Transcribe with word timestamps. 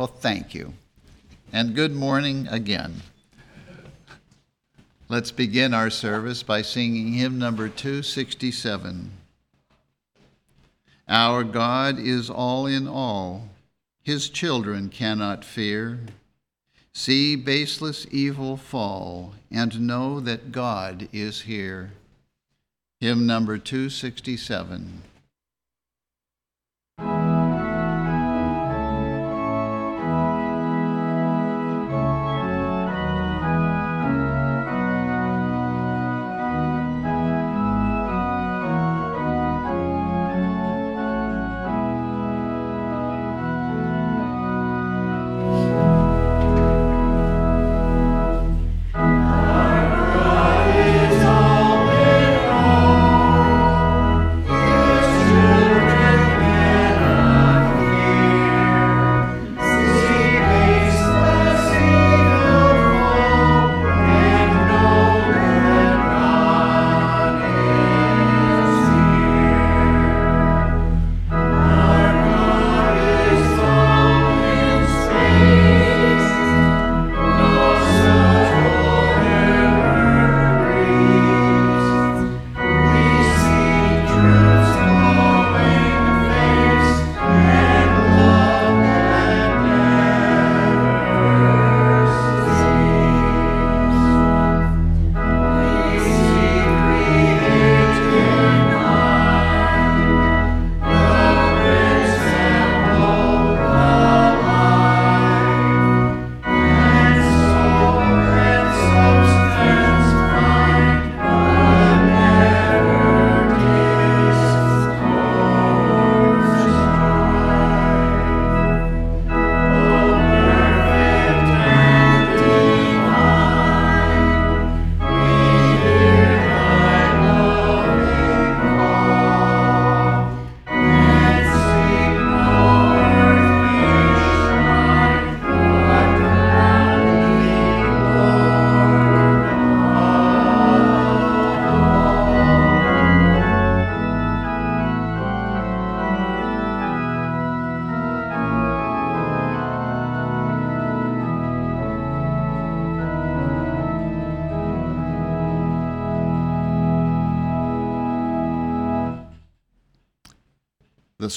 Well, 0.00 0.06
thank 0.06 0.54
you. 0.54 0.72
And 1.52 1.74
good 1.74 1.94
morning 1.94 2.48
again. 2.48 3.02
Let's 5.10 5.30
begin 5.30 5.74
our 5.74 5.90
service 5.90 6.42
by 6.42 6.62
singing 6.62 7.12
hymn 7.12 7.38
number 7.38 7.68
267. 7.68 9.10
Our 11.06 11.44
God 11.44 11.98
is 11.98 12.30
all 12.30 12.64
in 12.64 12.88
all, 12.88 13.50
his 14.02 14.30
children 14.30 14.88
cannot 14.88 15.44
fear. 15.44 16.00
See 16.94 17.36
baseless 17.36 18.06
evil 18.10 18.56
fall, 18.56 19.34
and 19.50 19.86
know 19.86 20.18
that 20.20 20.50
God 20.50 21.10
is 21.12 21.42
here. 21.42 21.90
Hymn 23.00 23.26
number 23.26 23.58
267. 23.58 25.02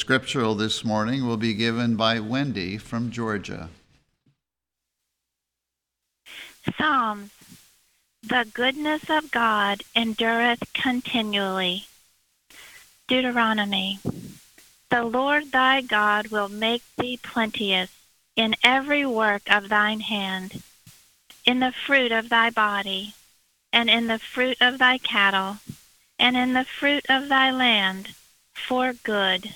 Scriptural 0.04 0.54
this 0.54 0.84
morning 0.84 1.26
will 1.26 1.38
be 1.38 1.54
given 1.54 1.96
by 1.96 2.20
Wendy 2.20 2.78
from 2.78 3.10
Georgia. 3.10 3.70
Psalms 6.78 7.32
The 8.22 8.46
goodness 8.54 9.10
of 9.10 9.32
God 9.32 9.84
endureth 9.96 10.74
continually. 10.74 11.86
Deuteronomy 13.08 14.02
The 14.90 15.06
Lord 15.06 15.54
thy 15.54 15.80
God 15.80 16.28
will 16.28 16.50
make 16.50 16.84
thee 16.98 17.18
plenteous 17.24 17.90
in 18.36 18.58
every 18.62 19.06
work 19.06 19.44
of 19.50 19.70
thine 19.70 20.02
hand, 20.02 20.62
in 21.46 21.62
the 21.62 21.72
fruit 21.72 22.12
of 22.12 22.28
thy 22.28 22.50
body, 22.50 23.14
and 23.72 23.90
in 23.90 24.08
the 24.08 24.20
fruit 24.20 24.58
of 24.60 24.80
thy 24.80 24.98
cattle, 24.98 25.60
and 26.20 26.36
in 26.36 26.52
the 26.52 26.66
fruit 26.66 27.06
of 27.08 27.30
thy 27.30 27.52
land, 27.52 28.16
for 28.54 28.92
good. 28.92 29.56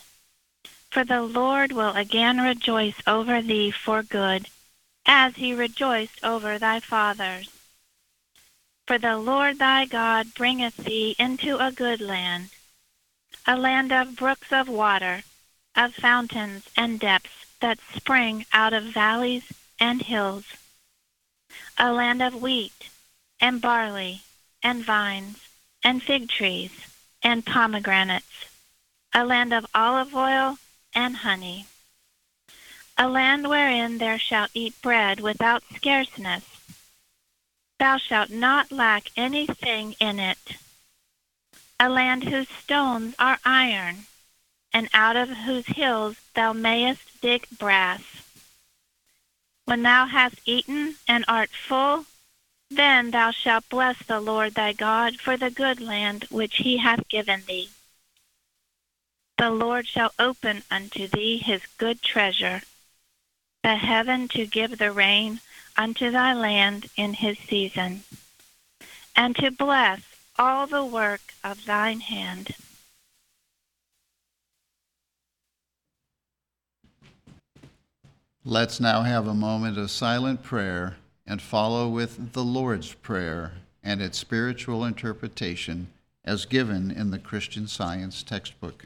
For 0.97 1.03
the 1.03 1.21
Lord 1.21 1.73
will 1.73 1.95
again 1.95 2.41
rejoice 2.41 2.95
over 3.05 3.39
thee 3.39 3.69
for 3.69 4.01
good, 4.01 4.47
as 5.05 5.35
he 5.35 5.53
rejoiced 5.53 6.23
over 6.23 6.57
thy 6.57 6.79
fathers. 6.79 7.51
For 8.87 8.97
the 8.97 9.15
Lord 9.15 9.59
thy 9.59 9.85
God 9.85 10.33
bringeth 10.33 10.75
thee 10.75 11.15
into 11.19 11.63
a 11.63 11.71
good 11.71 12.01
land, 12.01 12.49
a 13.45 13.55
land 13.55 13.91
of 13.91 14.15
brooks 14.15 14.51
of 14.51 14.67
water, 14.67 15.21
of 15.75 15.93
fountains 15.93 16.67
and 16.75 16.99
depths 16.99 17.45
that 17.59 17.77
spring 17.93 18.47
out 18.51 18.73
of 18.73 18.85
valleys 18.85 19.53
and 19.79 20.01
hills, 20.01 20.45
a 21.77 21.93
land 21.93 22.23
of 22.23 22.33
wheat 22.33 22.89
and 23.39 23.61
barley 23.61 24.23
and 24.63 24.83
vines 24.83 25.47
and 25.83 26.01
fig 26.01 26.27
trees 26.27 26.71
and 27.21 27.45
pomegranates, 27.45 28.49
a 29.13 29.23
land 29.23 29.53
of 29.53 29.67
olive 29.75 30.15
oil 30.15 30.57
and 30.97 31.17
honey. 31.17 31.67
A 32.97 33.07
land 33.07 33.47
wherein 33.47 33.99
thou 33.99 34.17
shalt 34.17 34.49
eat 34.55 34.81
bread 34.81 35.19
without 35.19 35.61
scarceness. 35.75 36.43
Thou 37.77 37.97
shalt 37.97 38.31
not 38.31 38.71
lack 38.71 39.11
anything 39.15 39.95
in 39.99 40.19
it. 40.19 40.57
A 41.79 41.87
land 41.87 42.23
whose 42.23 42.49
stones 42.49 43.13
are 43.19 43.37
iron, 43.45 44.07
and 44.73 44.89
out 44.91 45.15
of 45.15 45.29
whose 45.45 45.67
hills 45.67 46.15
thou 46.33 46.51
mayest 46.51 47.21
dig 47.21 47.45
brass. 47.59 48.01
When 49.65 49.83
thou 49.83 50.07
hast 50.07 50.39
eaten 50.45 50.95
and 51.07 51.23
art 51.27 51.51
full, 51.51 52.07
then 52.71 53.11
thou 53.11 53.29
shalt 53.29 53.69
bless 53.69 53.99
the 54.07 54.19
Lord 54.19 54.55
thy 54.55 54.73
God 54.73 55.17
for 55.17 55.37
the 55.37 55.51
good 55.51 55.79
land 55.79 56.25
which 56.31 56.55
he 56.55 56.77
hath 56.77 57.07
given 57.07 57.43
thee. 57.47 57.69
The 59.37 59.51
Lord 59.51 59.87
shall 59.87 60.13
open 60.17 60.63
unto 60.71 61.07
thee 61.07 61.37
his 61.37 61.61
good 61.77 62.01
treasure, 62.01 62.63
the 63.63 63.75
heaven 63.75 64.27
to 64.29 64.47
give 64.47 64.79
the 64.79 64.91
rain 64.91 65.41
unto 65.77 66.09
thy 66.09 66.33
land 66.33 66.89
in 66.95 67.13
his 67.13 67.37
season, 67.37 68.03
and 69.15 69.35
to 69.35 69.51
bless 69.51 70.01
all 70.39 70.65
the 70.65 70.83
work 70.83 71.21
of 71.43 71.65
thine 71.65 71.99
hand. 71.99 72.55
Let's 78.43 78.79
now 78.79 79.01
have 79.01 79.27
a 79.27 79.33
moment 79.35 79.77
of 79.77 79.91
silent 79.91 80.41
prayer 80.41 80.97
and 81.27 81.41
follow 81.41 81.89
with 81.89 82.31
the 82.33 82.43
Lord's 82.43 82.93
Prayer 82.93 83.51
and 83.83 84.01
its 84.01 84.17
spiritual 84.17 84.85
interpretation 84.85 85.89
as 86.23 86.45
given 86.45 86.89
in 86.89 87.11
the 87.11 87.19
Christian 87.19 87.67
Science 87.67 88.23
textbook. 88.23 88.85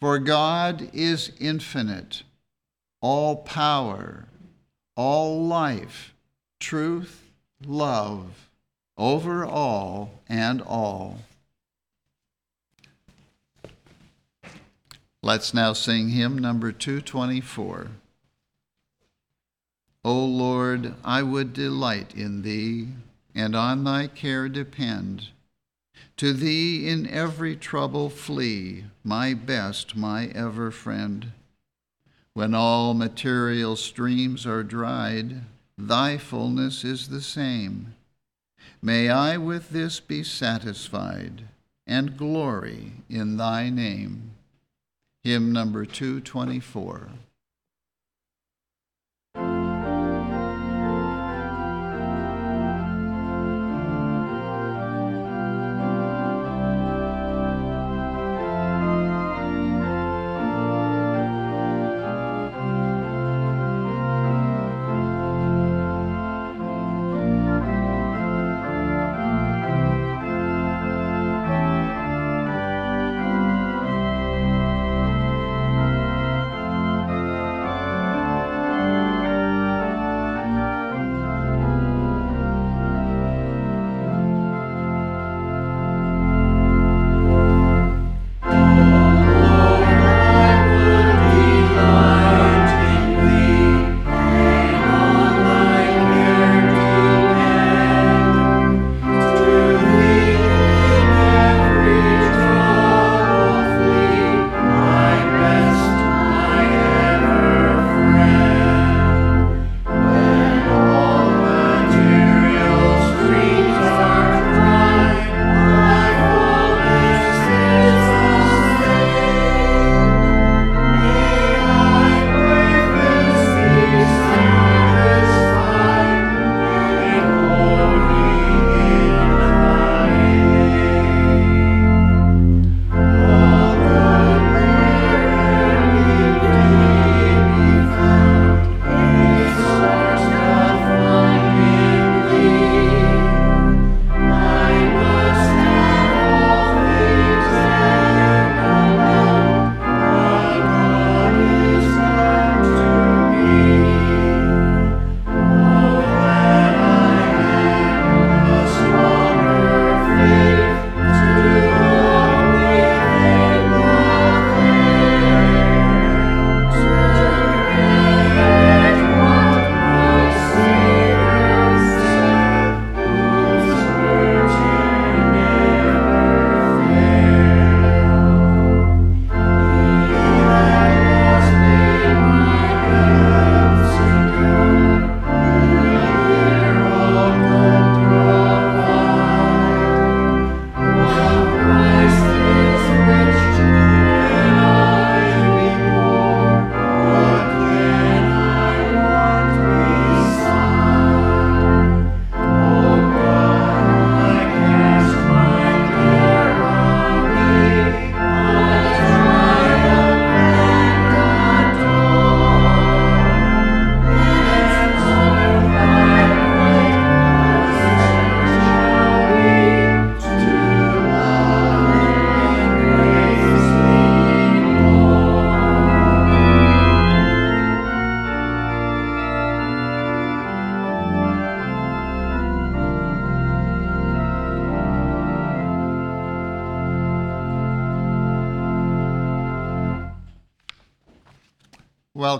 For 0.00 0.18
God 0.18 0.90
is 0.92 1.32
infinite, 1.40 2.22
all 3.00 3.36
power, 3.36 4.28
all 4.96 5.44
life, 5.44 6.14
truth, 6.60 7.30
love, 7.66 8.48
over 8.96 9.44
all 9.44 10.20
and 10.28 10.62
all. 10.62 11.20
Let's 15.20 15.52
now 15.52 15.72
sing 15.72 16.10
hymn 16.10 16.38
number 16.38 16.70
224. 16.70 17.88
O 20.04 20.24
Lord, 20.24 20.94
I 21.04 21.24
would 21.24 21.52
delight 21.52 22.14
in 22.14 22.42
thee, 22.42 22.88
and 23.34 23.56
on 23.56 23.82
thy 23.82 24.06
care 24.06 24.48
depend. 24.48 25.28
To 26.18 26.32
thee 26.32 26.88
in 26.88 27.06
every 27.06 27.54
trouble 27.56 28.10
flee, 28.10 28.84
my 29.04 29.34
best, 29.34 29.96
my 29.96 30.26
ever 30.28 30.70
friend. 30.70 31.32
When 32.34 32.54
all 32.54 32.94
material 32.94 33.76
streams 33.76 34.46
are 34.46 34.62
dried, 34.62 35.42
thy 35.76 36.18
fullness 36.18 36.84
is 36.84 37.08
the 37.08 37.20
same. 37.20 37.94
May 38.82 39.08
I 39.08 39.36
with 39.36 39.70
this 39.70 40.00
be 40.00 40.22
satisfied 40.22 41.44
and 41.86 42.16
glory 42.16 42.92
in 43.08 43.36
thy 43.36 43.70
name. 43.70 44.32
Hymn 45.24 45.52
number 45.52 45.84
224. 45.84 47.08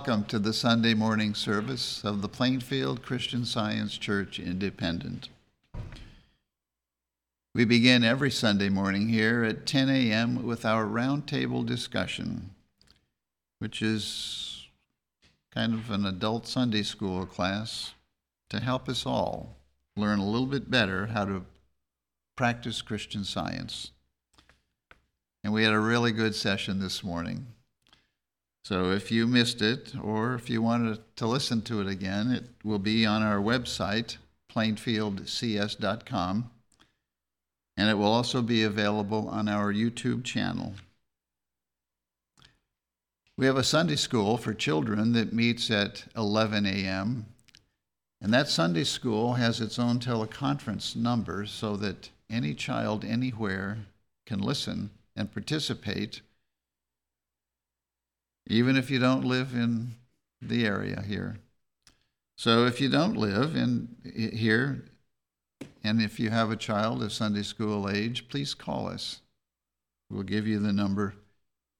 Welcome 0.09 0.25
to 0.29 0.39
the 0.39 0.53
Sunday 0.53 0.95
morning 0.95 1.35
service 1.35 2.03
of 2.03 2.23
the 2.23 2.27
Plainfield 2.27 3.03
Christian 3.03 3.45
Science 3.45 3.95
Church 3.95 4.39
Independent. 4.39 5.29
We 7.53 7.63
begin 7.63 8.03
every 8.03 8.31
Sunday 8.31 8.69
morning 8.69 9.09
here 9.09 9.43
at 9.43 9.67
10 9.67 9.87
a.m. 9.87 10.47
with 10.47 10.65
our 10.65 10.85
roundtable 10.85 11.63
discussion, 11.63 12.49
which 13.59 13.83
is 13.83 14.65
kind 15.53 15.75
of 15.75 15.91
an 15.91 16.07
adult 16.07 16.47
Sunday 16.47 16.81
school 16.81 17.27
class 17.27 17.93
to 18.49 18.59
help 18.59 18.89
us 18.89 19.05
all 19.05 19.57
learn 19.95 20.17
a 20.17 20.25
little 20.25 20.47
bit 20.47 20.71
better 20.71 21.05
how 21.05 21.25
to 21.25 21.45
practice 22.35 22.81
Christian 22.81 23.23
science. 23.23 23.91
And 25.43 25.53
we 25.53 25.63
had 25.63 25.73
a 25.73 25.79
really 25.79 26.11
good 26.11 26.33
session 26.33 26.79
this 26.79 27.03
morning. 27.03 27.45
So 28.69 28.91
if 28.91 29.11
you 29.11 29.25
missed 29.25 29.63
it, 29.63 29.95
or 29.99 30.35
if 30.35 30.47
you 30.47 30.61
wanted 30.61 30.99
to 31.15 31.25
listen 31.25 31.63
to 31.63 31.81
it 31.81 31.87
again, 31.87 32.29
it 32.29 32.43
will 32.63 32.77
be 32.77 33.03
on 33.03 33.23
our 33.23 33.39
website, 33.39 34.17
plainfieldcs.com, 34.53 36.51
and 37.77 37.89
it 37.89 37.95
will 37.95 38.11
also 38.11 38.43
be 38.43 38.61
available 38.61 39.27
on 39.27 39.49
our 39.49 39.73
YouTube 39.73 40.23
channel. 40.23 40.75
We 43.37 43.47
have 43.47 43.57
a 43.57 43.63
Sunday 43.63 43.95
school 43.95 44.37
for 44.37 44.53
children 44.53 45.13
that 45.13 45.33
meets 45.33 45.71
at 45.71 46.05
11 46.15 46.67
a.m., 46.67 47.25
and 48.21 48.31
that 48.31 48.49
Sunday 48.49 48.83
school 48.83 49.33
has 49.33 49.61
its 49.61 49.79
own 49.79 49.97
teleconference 49.97 50.95
number 50.95 51.47
so 51.47 51.75
that 51.77 52.11
any 52.29 52.53
child 52.53 53.03
anywhere 53.03 53.79
can 54.27 54.37
listen 54.37 54.91
and 55.15 55.33
participate 55.33 56.21
even 58.49 58.75
if 58.75 58.89
you 58.89 58.99
don't 58.99 59.23
live 59.23 59.53
in 59.53 59.91
the 60.41 60.65
area 60.65 61.03
here. 61.07 61.37
So 62.35 62.65
if 62.65 62.81
you 62.81 62.89
don't 62.89 63.15
live 63.15 63.55
in 63.55 63.95
here, 64.33 64.85
and 65.83 66.01
if 66.01 66.19
you 66.19 66.31
have 66.31 66.51
a 66.51 66.55
child 66.55 67.03
of 67.03 67.13
Sunday 67.13 67.43
school 67.43 67.89
age, 67.89 68.27
please 68.27 68.53
call 68.53 68.87
us. 68.87 69.21
We'll 70.09 70.23
give 70.23 70.47
you 70.47 70.59
the 70.59 70.73
number, 70.73 71.13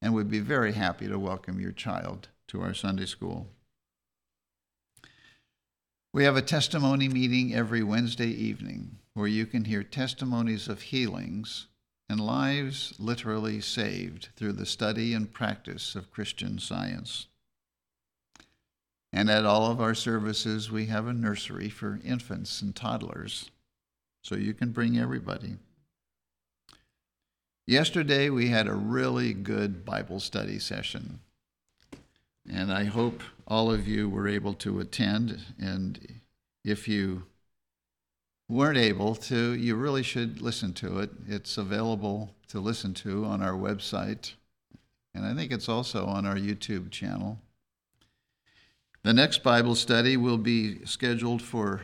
and 0.02 0.14
we'd 0.14 0.30
be 0.30 0.40
very 0.40 0.74
happy 0.74 1.08
to 1.08 1.18
welcome 1.18 1.60
your 1.60 1.72
child 1.72 2.28
to 2.50 2.62
our 2.62 2.74
Sunday 2.74 3.06
school. 3.06 3.48
We 6.14 6.24
have 6.24 6.36
a 6.36 6.42
testimony 6.42 7.08
meeting 7.08 7.54
every 7.54 7.84
Wednesday 7.84 8.30
evening 8.30 8.98
where 9.14 9.28
you 9.28 9.46
can 9.46 9.66
hear 9.66 9.84
testimonies 9.84 10.68
of 10.68 10.82
healings 10.82 11.68
and 12.10 12.20
lives 12.20 12.94
literally 12.98 13.62
saved 13.62 14.30
through 14.36 14.54
the 14.54 14.66
study 14.66 15.14
and 15.14 15.32
practice 15.32 15.94
of 15.94 16.12
Christian 16.12 16.58
science. 16.58 17.28
And 19.14 19.30
at 19.30 19.46
all 19.46 19.72
of 19.72 19.80
our 19.80 19.94
services, 19.94 20.72
we 20.72 20.88
have 20.88 21.08
a 21.08 21.14
nursery 21.14 21.70
for 21.70 22.00
infants 22.04 22.62
and 22.62 22.76
toddlers, 22.76 23.52
so 24.24 24.36
you 24.36 24.54
can 24.54 24.72
bring 24.72 24.98
everybody. 24.98 25.58
Yesterday, 27.66 28.30
we 28.30 28.50
had 28.50 28.68
a 28.68 28.74
really 28.74 29.34
good 29.34 29.86
Bible 29.86 30.20
study 30.20 30.58
session, 30.58 31.20
and 32.52 32.74
I 32.74 32.86
hope 32.86 33.22
all 33.48 33.72
of 33.72 33.88
you 33.88 34.10
were 34.10 34.28
able 34.28 34.56
to 34.56 34.80
attend. 34.80 35.40
And 35.60 36.20
if 36.64 36.88
you 36.88 37.24
weren't 38.50 38.78
able 38.78 39.14
to, 39.14 39.54
you 39.54 39.76
really 39.76 40.04
should 40.04 40.42
listen 40.42 40.74
to 40.74 41.00
it. 41.00 41.12
It's 41.28 41.58
available 41.58 42.34
to 42.48 42.60
listen 42.60 42.96
to 42.96 43.24
on 43.24 43.44
our 43.44 43.54
website, 43.54 44.34
and 45.14 45.24
I 45.26 45.36
think 45.36 45.52
it's 45.52 45.70
also 45.70 46.06
on 46.06 46.26
our 46.26 46.36
YouTube 46.36 46.90
channel. 46.90 47.38
The 49.04 49.14
next 49.14 49.44
Bible 49.44 49.76
study 49.76 50.18
will 50.18 50.38
be 50.38 50.84
scheduled 50.86 51.42
for 51.42 51.82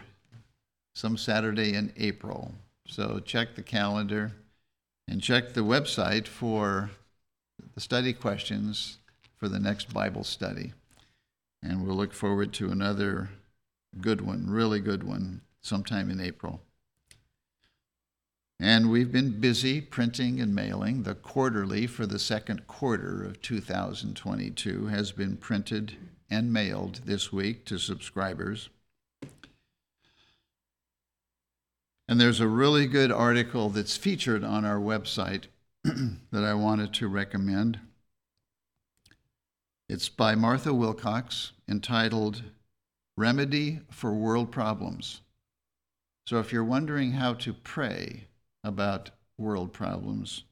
some 0.95 1.17
Saturday 1.17 1.73
in 1.73 1.93
April. 1.97 2.53
So 2.87 3.19
check 3.19 3.55
the 3.55 3.63
calendar 3.63 4.31
and 5.07 5.21
check 5.21 5.53
the 5.53 5.61
website 5.61 6.27
for 6.27 6.89
the 7.73 7.81
study 7.81 8.11
questions 8.11 8.97
for 9.37 9.47
the 9.47 9.59
next 9.59 9.93
Bible 9.93 10.23
study. 10.23 10.73
And 11.61 11.85
we'll 11.85 11.95
look 11.95 12.13
forward 12.13 12.53
to 12.53 12.71
another 12.71 13.29
good 14.01 14.21
one, 14.21 14.49
really 14.49 14.79
good 14.79 15.03
one, 15.03 15.41
sometime 15.61 16.09
in 16.09 16.19
April. 16.19 16.61
And 18.59 18.89
we've 18.89 19.11
been 19.11 19.41
busy 19.41 19.81
printing 19.81 20.39
and 20.39 20.55
mailing. 20.55 21.03
The 21.03 21.15
quarterly 21.15 21.87
for 21.87 22.05
the 22.05 22.19
second 22.19 22.67
quarter 22.67 23.23
of 23.23 23.41
2022 23.41 24.87
has 24.87 25.11
been 25.11 25.35
printed 25.35 25.97
and 26.29 26.53
mailed 26.53 27.01
this 27.05 27.33
week 27.33 27.65
to 27.65 27.77
subscribers. 27.77 28.69
And 32.07 32.21
there's 32.21 32.39
a 32.39 32.47
really 32.47 32.85
good 32.85 33.11
article 33.11 33.69
that's 33.69 33.97
featured 33.97 34.43
on 34.43 34.63
our 34.63 34.79
website 34.79 35.45
that 35.83 36.43
I 36.43 36.53
wanted 36.53 36.93
to 36.93 37.07
recommend. 37.07 37.79
It's 39.89 40.07
by 40.07 40.33
Martha 40.35 40.73
Wilcox 40.73 41.51
entitled 41.67 42.43
Remedy 43.17 43.81
for 43.91 44.13
World 44.13 44.51
Problems. 44.51 45.21
So 46.27 46.39
if 46.39 46.53
you're 46.53 46.63
wondering 46.63 47.13
how 47.13 47.33
to 47.35 47.53
pray 47.53 48.27
about 48.65 49.11
world 49.37 49.71
problems, 49.71 50.43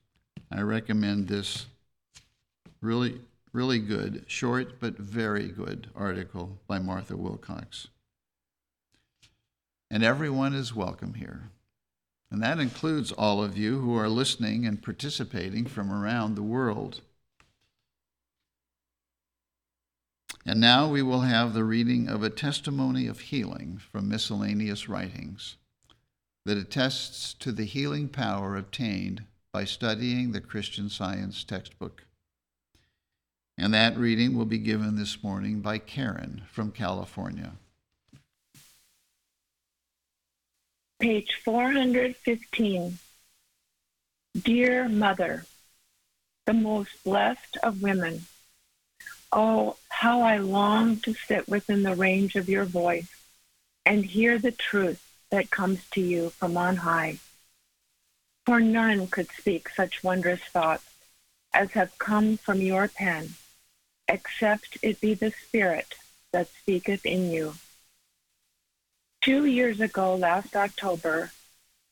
I 0.51 0.61
recommend 0.61 1.27
this 1.27 1.65
really, 2.79 3.19
really 3.51 3.79
good, 3.79 4.23
short 4.27 4.79
but 4.79 4.97
very 4.97 5.47
good 5.47 5.87
article 5.95 6.59
by 6.67 6.77
Martha 6.77 7.17
Wilcox. 7.17 7.87
And 9.89 10.03
everyone 10.03 10.53
is 10.53 10.75
welcome 10.75 11.15
here. 11.15 11.49
And 12.31 12.41
that 12.41 12.59
includes 12.59 13.11
all 13.11 13.43
of 13.43 13.57
you 13.57 13.79
who 13.79 13.97
are 13.97 14.09
listening 14.09 14.65
and 14.65 14.81
participating 14.81 15.65
from 15.65 15.91
around 15.91 16.35
the 16.35 16.43
world. 16.43 17.01
And 20.45 20.59
now 20.59 20.87
we 20.87 21.01
will 21.01 21.21
have 21.21 21.53
the 21.53 21.63
reading 21.63 22.09
of 22.09 22.21
a 22.21 22.29
testimony 22.29 23.07
of 23.07 23.21
healing 23.21 23.79
from 23.91 24.09
miscellaneous 24.09 24.89
writings 24.89 25.57
that 26.45 26.57
attests 26.57 27.33
to 27.35 27.51
the 27.51 27.65
healing 27.65 28.09
power 28.09 28.57
obtained 28.57 29.23
by 29.53 29.63
studying 29.63 30.31
the 30.31 30.41
Christian 30.41 30.89
Science 30.89 31.43
textbook. 31.43 32.05
And 33.57 33.73
that 33.73 33.97
reading 33.97 34.35
will 34.35 34.45
be 34.45 34.57
given 34.57 34.95
this 34.95 35.23
morning 35.23 35.61
by 35.61 35.77
Karen 35.77 36.43
from 36.51 36.71
California. 36.71 37.53
Page 40.99 41.39
415. 41.43 42.97
Dear 44.41 44.89
Mother, 44.89 45.45
the 46.45 46.53
most 46.53 47.03
blessed 47.03 47.57
of 47.61 47.83
women, 47.83 48.25
oh, 49.31 49.77
how 49.89 50.21
I 50.21 50.37
long 50.37 50.97
to 51.01 51.13
sit 51.13 51.47
within 51.47 51.83
the 51.83 51.95
range 51.95 52.35
of 52.35 52.49
your 52.49 52.65
voice 52.65 53.13
and 53.85 54.03
hear 54.03 54.39
the 54.39 54.51
truth 54.51 55.12
that 55.33 55.49
comes 55.49 55.79
to 55.89 55.99
you 55.99 56.29
from 56.29 56.55
on 56.55 56.75
high. 56.75 57.17
For 58.45 58.59
none 58.59 59.07
could 59.07 59.29
speak 59.31 59.67
such 59.69 60.03
wondrous 60.03 60.41
thoughts 60.41 60.85
as 61.51 61.71
have 61.71 61.97
come 61.97 62.37
from 62.37 62.61
your 62.61 62.87
pen, 62.87 63.33
except 64.07 64.77
it 64.83 65.01
be 65.01 65.15
the 65.15 65.31
Spirit 65.31 65.95
that 66.33 66.49
speaketh 66.49 67.03
in 67.03 67.31
you. 67.31 67.55
Two 69.21 69.45
years 69.45 69.81
ago, 69.81 70.13
last 70.13 70.55
October, 70.55 71.31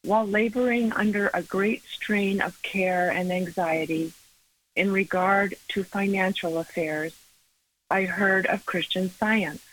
while 0.04 0.28
laboring 0.28 0.92
under 0.92 1.32
a 1.34 1.42
great 1.42 1.82
strain 1.86 2.42
of 2.42 2.62
care 2.62 3.10
and 3.10 3.32
anxiety 3.32 4.14
in 4.76 4.92
regard 4.92 5.56
to 5.70 5.84
financial 5.84 6.60
affairs, 6.60 7.16
I 7.90 8.04
heard 8.04 8.46
of 8.46 8.68
Christian 8.68 9.10
science. 9.10 9.64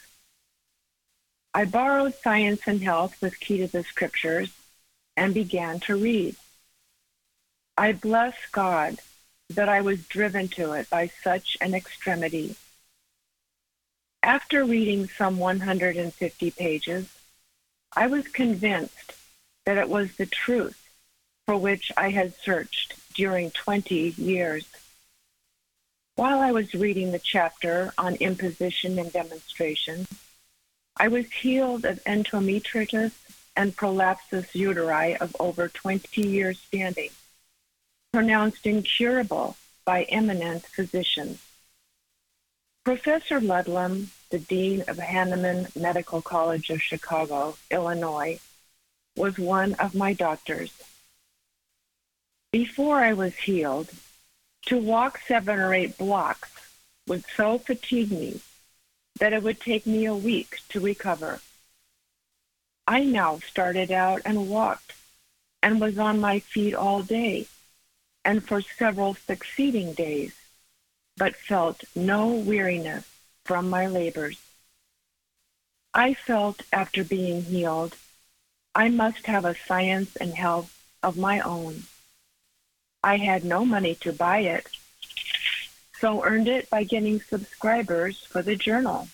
I 1.54 1.64
borrowed 1.64 2.14
Science 2.14 2.60
and 2.66 2.82
Health 2.82 3.20
with 3.20 3.40
Key 3.40 3.58
to 3.58 3.66
the 3.66 3.82
Scriptures 3.82 4.52
and 5.16 5.34
began 5.34 5.80
to 5.80 5.96
read. 5.96 6.36
I 7.76 7.92
bless 7.92 8.34
God 8.52 8.98
that 9.50 9.68
I 9.68 9.80
was 9.80 10.06
driven 10.06 10.48
to 10.48 10.72
it 10.72 10.90
by 10.90 11.10
such 11.22 11.56
an 11.60 11.74
extremity. 11.74 12.56
After 14.22 14.64
reading 14.64 15.08
some 15.08 15.38
150 15.38 16.50
pages, 16.50 17.08
I 17.96 18.08
was 18.08 18.28
convinced 18.28 19.14
that 19.64 19.78
it 19.78 19.88
was 19.88 20.16
the 20.16 20.26
truth 20.26 20.88
for 21.46 21.56
which 21.56 21.90
I 21.96 22.10
had 22.10 22.36
searched 22.36 22.94
during 23.14 23.50
20 23.52 24.10
years. 24.18 24.66
While 26.14 26.40
I 26.40 26.52
was 26.52 26.74
reading 26.74 27.12
the 27.12 27.18
chapter 27.18 27.92
on 27.96 28.16
imposition 28.16 28.98
and 28.98 29.12
demonstration, 29.12 30.06
I 31.00 31.08
was 31.08 31.30
healed 31.30 31.84
of 31.84 32.02
endometritis 32.04 33.12
and 33.56 33.76
prolapsus 33.76 34.46
uteri 34.52 35.16
of 35.18 35.36
over 35.38 35.68
20 35.68 36.22
years 36.22 36.58
standing, 36.58 37.10
pronounced 38.12 38.66
incurable 38.66 39.56
by 39.84 40.02
eminent 40.04 40.64
physicians. 40.66 41.40
Professor 42.84 43.40
Ludlam, 43.40 44.10
the 44.30 44.38
Dean 44.40 44.82
of 44.88 44.98
Hahnemann 44.98 45.68
Medical 45.76 46.20
College 46.20 46.70
of 46.70 46.82
Chicago, 46.82 47.56
Illinois, 47.70 48.40
was 49.16 49.38
one 49.38 49.74
of 49.74 49.94
my 49.94 50.12
doctors. 50.12 50.72
Before 52.50 53.04
I 53.04 53.12
was 53.12 53.36
healed, 53.36 53.90
to 54.66 54.78
walk 54.78 55.20
seven 55.26 55.58
or 55.60 55.74
eight 55.74 55.96
blocks 55.96 56.50
would 57.06 57.24
so 57.36 57.58
fatigue 57.58 58.10
me 58.10 58.40
that 59.18 59.32
it 59.32 59.42
would 59.42 59.60
take 59.60 59.86
me 59.86 60.04
a 60.06 60.14
week 60.14 60.60
to 60.70 60.80
recover. 60.80 61.40
I 62.86 63.04
now 63.04 63.38
started 63.40 63.90
out 63.90 64.22
and 64.24 64.48
walked 64.48 64.94
and 65.62 65.80
was 65.80 65.98
on 65.98 66.20
my 66.20 66.38
feet 66.38 66.74
all 66.74 67.02
day 67.02 67.46
and 68.24 68.44
for 68.44 68.60
several 68.60 69.14
succeeding 69.14 69.92
days, 69.92 70.34
but 71.16 71.36
felt 71.36 71.84
no 71.94 72.28
weariness 72.28 73.06
from 73.44 73.68
my 73.68 73.86
labors. 73.86 74.38
I 75.94 76.14
felt 76.14 76.62
after 76.72 77.02
being 77.02 77.42
healed, 77.42 77.96
I 78.74 78.88
must 78.88 79.26
have 79.26 79.44
a 79.44 79.56
science 79.56 80.14
and 80.16 80.34
health 80.34 80.78
of 81.02 81.16
my 81.16 81.40
own. 81.40 81.84
I 83.02 83.16
had 83.16 83.44
no 83.44 83.64
money 83.64 83.94
to 83.96 84.12
buy 84.12 84.40
it, 84.40 84.68
so 86.00 86.24
earned 86.24 86.48
it 86.48 86.70
by 86.70 86.84
getting 86.84 87.20
subscribers 87.20 88.24
for 88.24 88.42
the 88.42 88.56
journal. 88.56 89.08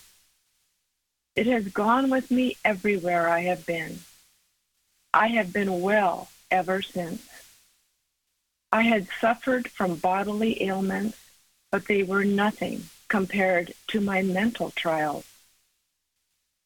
It 1.37 1.47
has 1.47 1.69
gone 1.69 2.11
with 2.11 2.31
me 2.31 2.57
everywhere 2.65 3.29
I 3.29 3.41
have 3.41 3.67
been. 3.67 4.01
I 5.13 5.29
have 5.29 5.53
been 5.53 5.81
well 5.81 6.29
ever 6.51 6.83
since. 6.83 7.27
I 8.71 8.83
had 8.83 9.09
suffered 9.21 9.69
from 9.69 9.97
bodily 9.97 10.63
ailments, 10.63 11.19
but 11.71 11.87
they 11.87 12.03
were 12.03 12.25
nothing 12.25 12.89
compared 13.09 13.73
to 13.89 14.01
my 14.01 14.23
mental 14.23 14.71
trials. 14.71 15.25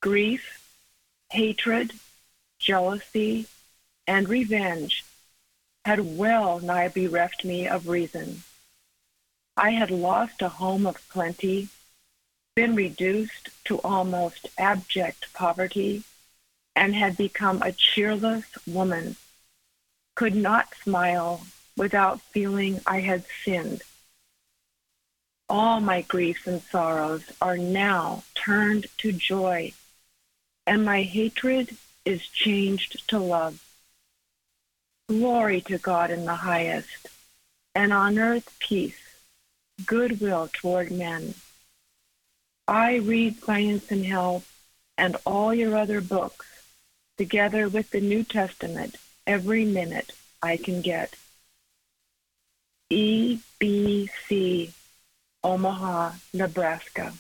Grief, 0.01 0.61
hatred, 1.31 1.93
jealousy, 2.59 3.47
and 4.07 4.29
revenge 4.29 5.05
had 5.85 6.17
well 6.19 6.61
nigh 6.61 6.89
bereft 6.89 7.45
me 7.45 7.67
of 7.67 7.89
reason. 7.89 8.43
I 9.59 9.71
had 9.71 9.91
lost 9.91 10.41
a 10.41 10.49
home 10.49 10.87
of 10.87 11.09
plenty, 11.09 11.69
been 12.55 12.77
reduced 12.77 13.49
to 13.65 13.81
almost 13.81 14.47
abject 14.57 15.35
poverty, 15.35 16.05
and 16.77 16.95
had 16.95 17.17
become 17.17 17.61
a 17.61 17.73
cheerless 17.73 18.45
woman, 18.69 19.17
could 20.15 20.37
not 20.37 20.77
smile 20.77 21.45
without 21.77 22.21
feeling 22.21 22.81
I 22.87 23.01
had 23.01 23.25
sinned. 23.45 23.83
All 25.49 25.81
my 25.81 26.03
griefs 26.03 26.47
and 26.47 26.63
sorrows 26.63 27.25
are 27.43 27.59
now 27.59 28.23
turned 28.37 28.87
to 28.99 29.11
joy, 29.11 29.73
and 30.69 30.85
my 30.85 31.03
hatred 31.03 31.77
is 32.05 32.25
changed 32.29 33.09
to 33.09 33.19
love. 33.19 33.61
Glory 35.09 35.61
to 35.63 35.79
God 35.79 36.13
in 36.13 36.27
the 36.27 36.37
highest, 36.37 37.09
and 37.75 37.93
on 37.93 38.21
earth 38.21 38.57
peace, 38.61 39.08
goodwill 39.87 40.49
toward 40.53 40.91
men. 40.91 41.35
I 42.67 42.97
read 42.97 43.43
Science 43.43 43.91
and 43.91 44.05
Health 44.05 44.53
and 44.97 45.17
all 45.25 45.55
your 45.55 45.77
other 45.77 46.01
books, 46.01 46.47
together 47.17 47.69
with 47.69 47.91
the 47.91 48.01
New 48.01 48.25
Testament, 48.25 48.97
every 49.27 49.65
minute 49.65 50.13
I 50.43 50.57
can 50.57 50.83
get. 50.83 51.15
EBC, 52.91 54.73
Omaha, 55.45 56.13
Nebraska. 56.35 57.13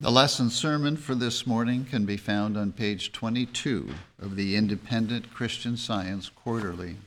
The 0.00 0.12
lesson 0.12 0.48
sermon 0.50 0.96
for 0.96 1.16
this 1.16 1.44
morning 1.44 1.84
can 1.84 2.06
be 2.06 2.16
found 2.16 2.56
on 2.56 2.70
page 2.70 3.10
22 3.10 3.94
of 4.20 4.36
the 4.36 4.54
Independent 4.54 5.34
Christian 5.34 5.76
Science 5.76 6.28
Quarterly. 6.28 6.98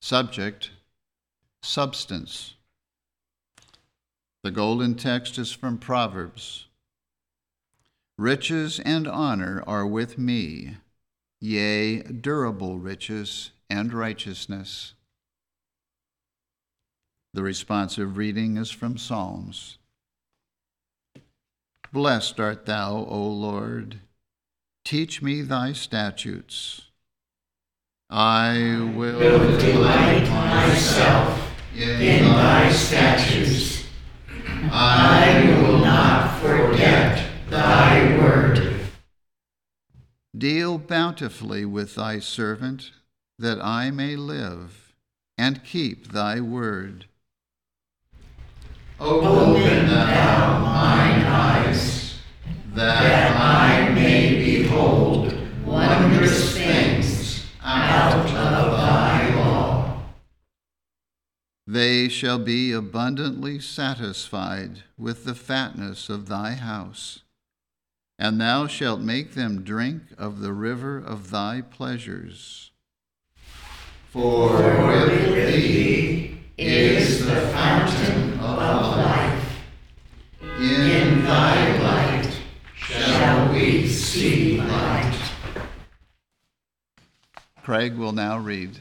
Subject 0.00 0.70
Substance. 1.60 2.54
The 4.44 4.52
golden 4.52 4.94
text 4.94 5.38
is 5.38 5.50
from 5.50 5.78
Proverbs. 5.78 6.66
Riches 8.16 8.78
and 8.78 9.08
honor 9.08 9.64
are 9.66 9.88
with 9.88 10.18
me, 10.18 10.76
yea, 11.40 12.00
durable 12.00 12.78
riches 12.78 13.50
and 13.68 13.92
righteousness. 13.92 14.94
The 17.34 17.42
responsive 17.42 18.16
reading 18.16 18.56
is 18.56 18.70
from 18.70 18.96
Psalms. 18.96 19.77
Blessed 21.92 22.38
art 22.38 22.66
thou, 22.66 23.06
O 23.08 23.28
Lord. 23.28 24.00
Teach 24.84 25.22
me 25.22 25.42
thy 25.42 25.72
statutes. 25.72 26.82
I 28.10 28.92
will, 28.94 29.18
delight 29.58 30.28
myself 30.30 31.50
in 31.74 32.24
thy 32.24 32.70
statutes. 32.70 33.84
I 34.70 35.60
will 35.62 35.78
not 35.78 36.40
forget 36.40 37.26
thy 37.50 38.18
word. 38.18 38.80
Deal 40.36 40.78
bountifully 40.78 41.64
with 41.64 41.94
thy 41.94 42.18
servant, 42.18 42.92
that 43.38 43.62
I 43.64 43.90
may 43.90 44.16
live 44.16 44.94
and 45.36 45.64
keep 45.64 46.12
thy 46.12 46.40
word. 46.40 47.06
Open 49.00 49.86
thou 49.86 50.58
mine 50.60 51.22
eyes, 51.22 51.57
that 52.78 53.36
I 53.36 53.88
may 53.92 54.36
behold 54.36 55.34
wondrous 55.64 56.56
things 56.56 57.44
out 57.60 58.24
of 58.24 58.30
thy 58.30 59.34
law. 59.34 60.00
They 61.66 62.08
shall 62.08 62.38
be 62.38 62.72
abundantly 62.72 63.58
satisfied 63.58 64.84
with 64.96 65.24
the 65.24 65.34
fatness 65.34 66.08
of 66.08 66.28
thy 66.28 66.52
house, 66.52 67.24
and 68.16 68.40
thou 68.40 68.68
shalt 68.68 69.00
make 69.00 69.34
them 69.34 69.64
drink 69.64 70.02
of 70.16 70.38
the 70.38 70.52
river 70.52 70.98
of 70.98 71.30
thy 71.30 71.62
pleasures. 71.62 72.70
For 74.10 74.52
with 74.52 75.34
thee 75.34 76.38
is 76.56 77.26
the 77.26 77.40
fountain 77.48 78.34
of 78.34 78.58
life. 78.96 79.62
In 80.60 81.24
thy 81.24 81.78
light 81.82 82.37
shall 82.88 83.52
we 83.52 83.86
see 83.86 84.58
light. 84.60 85.18
Craig 87.62 87.96
will 87.96 88.12
now 88.12 88.38
read. 88.38 88.78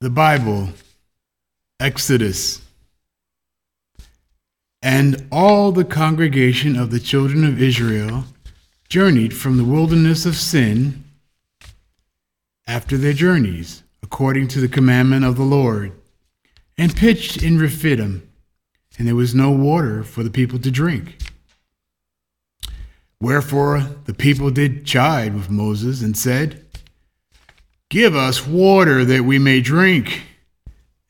The 0.00 0.10
Bible, 0.10 0.70
Exodus. 1.78 2.60
And 4.82 5.28
all 5.30 5.70
the 5.70 5.84
congregation 5.84 6.76
of 6.76 6.90
the 6.90 7.00
children 7.00 7.44
of 7.44 7.62
Israel 7.62 8.24
journeyed 8.88 9.32
from 9.32 9.56
the 9.56 9.64
wilderness 9.64 10.26
of 10.26 10.36
Sin 10.36 11.04
after 12.66 12.96
their 12.96 13.12
journeys, 13.12 13.82
according 14.02 14.48
to 14.48 14.60
the 14.60 14.68
commandment 14.68 15.24
of 15.24 15.36
the 15.36 15.44
Lord, 15.44 15.92
and 16.76 16.94
pitched 16.94 17.42
in 17.42 17.58
Rephidim, 17.58 18.28
and 18.98 19.06
there 19.06 19.16
was 19.16 19.34
no 19.34 19.50
water 19.50 20.02
for 20.02 20.22
the 20.22 20.30
people 20.30 20.58
to 20.60 20.70
drink. 20.70 21.18
Wherefore 23.20 23.80
the 24.04 24.14
people 24.14 24.50
did 24.50 24.84
chide 24.84 25.34
with 25.34 25.50
Moses 25.50 26.02
and 26.02 26.16
said, 26.16 26.64
Give 27.90 28.14
us 28.14 28.46
water 28.46 29.04
that 29.04 29.22
we 29.24 29.38
may 29.38 29.60
drink. 29.60 30.22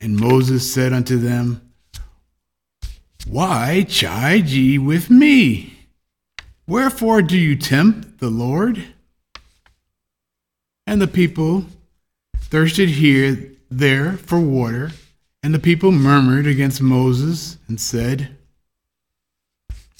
And 0.00 0.16
Moses 0.16 0.72
said 0.72 0.92
unto 0.92 1.16
them, 1.16 1.72
Why 3.26 3.86
chide 3.88 4.48
ye 4.48 4.78
with 4.78 5.10
me? 5.10 5.88
Wherefore 6.66 7.22
do 7.22 7.36
you 7.38 7.56
tempt 7.56 8.18
the 8.18 8.30
Lord? 8.30 8.84
And 10.86 11.00
the 11.00 11.06
people 11.06 11.66
thirsted 12.38 12.90
here 12.90 13.50
there 13.70 14.12
for 14.12 14.38
water, 14.38 14.92
and 15.44 15.52
the 15.54 15.58
people 15.58 15.92
murmured 15.92 16.46
against 16.46 16.80
Moses 16.80 17.58
and 17.68 17.78
said, 17.78 18.34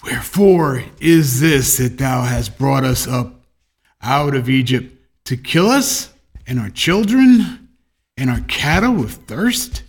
Wherefore 0.02 0.84
is 1.00 1.38
this 1.38 1.76
that 1.76 1.98
thou 1.98 2.22
hast 2.22 2.56
brought 2.56 2.82
us 2.82 3.06
up 3.06 3.44
out 4.00 4.34
of 4.34 4.48
Egypt 4.48 4.96
to 5.26 5.36
kill 5.36 5.66
us 5.66 6.10
and 6.46 6.58
our 6.58 6.70
children 6.70 7.68
and 8.16 8.30
our 8.30 8.40
cattle 8.48 8.94
with 8.94 9.26
thirst? 9.26 9.82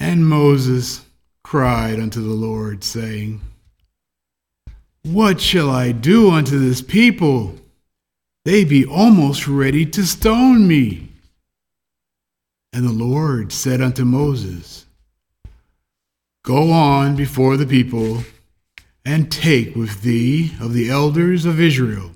And 0.00 0.26
Moses 0.26 1.06
cried 1.44 2.00
unto 2.00 2.20
the 2.20 2.34
Lord, 2.34 2.82
saying, 2.82 3.40
What 5.04 5.40
shall 5.40 5.70
I 5.70 5.92
do 5.92 6.32
unto 6.32 6.58
this 6.58 6.82
people? 6.82 7.54
They 8.44 8.64
be 8.64 8.84
almost 8.84 9.46
ready 9.46 9.86
to 9.86 10.04
stone 10.04 10.66
me. 10.66 11.10
And 12.74 12.84
the 12.84 12.92
Lord 12.92 13.52
said 13.52 13.80
unto 13.80 14.04
Moses, 14.04 14.86
Go 16.42 16.72
on 16.72 17.14
before 17.14 17.56
the 17.56 17.68
people, 17.68 18.24
and 19.04 19.30
take 19.30 19.76
with 19.76 20.02
thee 20.02 20.50
of 20.60 20.72
the 20.72 20.90
elders 20.90 21.44
of 21.44 21.60
Israel, 21.60 22.10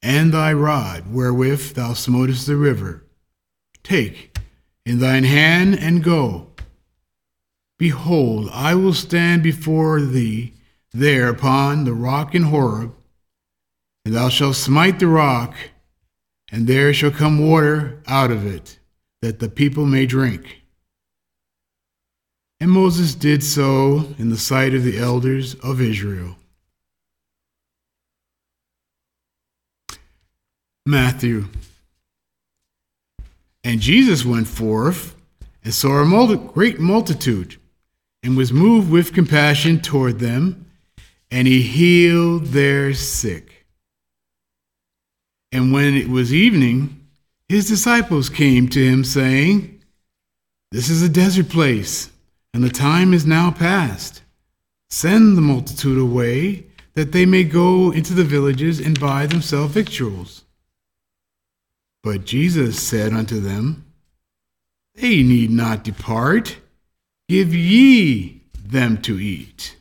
and 0.00 0.32
thy 0.32 0.52
rod 0.52 1.12
wherewith 1.12 1.72
thou 1.72 1.92
smotest 1.92 2.46
the 2.46 2.54
river. 2.54 3.04
Take 3.82 4.38
in 4.86 5.00
thine 5.00 5.24
hand, 5.24 5.76
and 5.76 6.04
go. 6.04 6.52
Behold, 7.80 8.48
I 8.52 8.76
will 8.76 8.94
stand 8.94 9.42
before 9.42 10.00
thee 10.00 10.54
there 10.92 11.28
upon 11.28 11.82
the 11.82 11.94
rock 11.94 12.32
in 12.32 12.44
Horeb, 12.44 12.94
and 14.04 14.14
thou 14.14 14.28
shalt 14.28 14.54
smite 14.54 15.00
the 15.00 15.08
rock, 15.08 15.56
and 16.48 16.68
there 16.68 16.94
shall 16.94 17.10
come 17.10 17.44
water 17.44 18.00
out 18.06 18.30
of 18.30 18.46
it 18.46 18.77
that 19.22 19.38
the 19.38 19.48
people 19.48 19.86
may 19.86 20.06
drink. 20.06 20.62
And 22.60 22.70
Moses 22.70 23.14
did 23.14 23.44
so 23.44 24.14
in 24.18 24.30
the 24.30 24.36
sight 24.36 24.74
of 24.74 24.84
the 24.84 24.98
elders 24.98 25.54
of 25.56 25.80
Israel. 25.80 26.36
Matthew. 30.84 31.46
And 33.62 33.80
Jesus 33.80 34.24
went 34.24 34.46
forth 34.46 35.14
and 35.62 35.74
saw 35.74 36.02
a 36.02 36.36
great 36.36 36.80
multitude, 36.80 37.60
and 38.22 38.36
was 38.36 38.52
moved 38.52 38.90
with 38.90 39.12
compassion 39.12 39.80
toward 39.80 40.18
them, 40.18 40.66
and 41.30 41.46
he 41.46 41.62
healed 41.62 42.46
their 42.46 42.94
sick. 42.94 43.66
And 45.52 45.72
when 45.72 45.94
it 45.94 46.08
was 46.08 46.32
evening, 46.32 46.97
his 47.48 47.68
disciples 47.68 48.28
came 48.28 48.68
to 48.68 48.84
him, 48.84 49.04
saying, 49.04 49.82
This 50.70 50.90
is 50.90 51.02
a 51.02 51.08
desert 51.08 51.48
place, 51.48 52.10
and 52.52 52.62
the 52.62 52.68
time 52.68 53.14
is 53.14 53.24
now 53.24 53.50
past. 53.50 54.22
Send 54.90 55.36
the 55.36 55.42
multitude 55.42 55.98
away, 55.98 56.66
that 56.94 57.12
they 57.12 57.24
may 57.24 57.44
go 57.44 57.90
into 57.92 58.12
the 58.12 58.24
villages 58.24 58.80
and 58.80 58.98
buy 58.98 59.26
themselves 59.26 59.72
victuals. 59.72 60.44
But 62.02 62.24
Jesus 62.24 62.82
said 62.82 63.12
unto 63.12 63.40
them, 63.40 63.84
They 64.94 65.22
need 65.22 65.50
not 65.50 65.84
depart. 65.84 66.56
Give 67.28 67.54
ye 67.54 68.42
them 68.54 69.00
to 69.02 69.18
eat. 69.18 69.76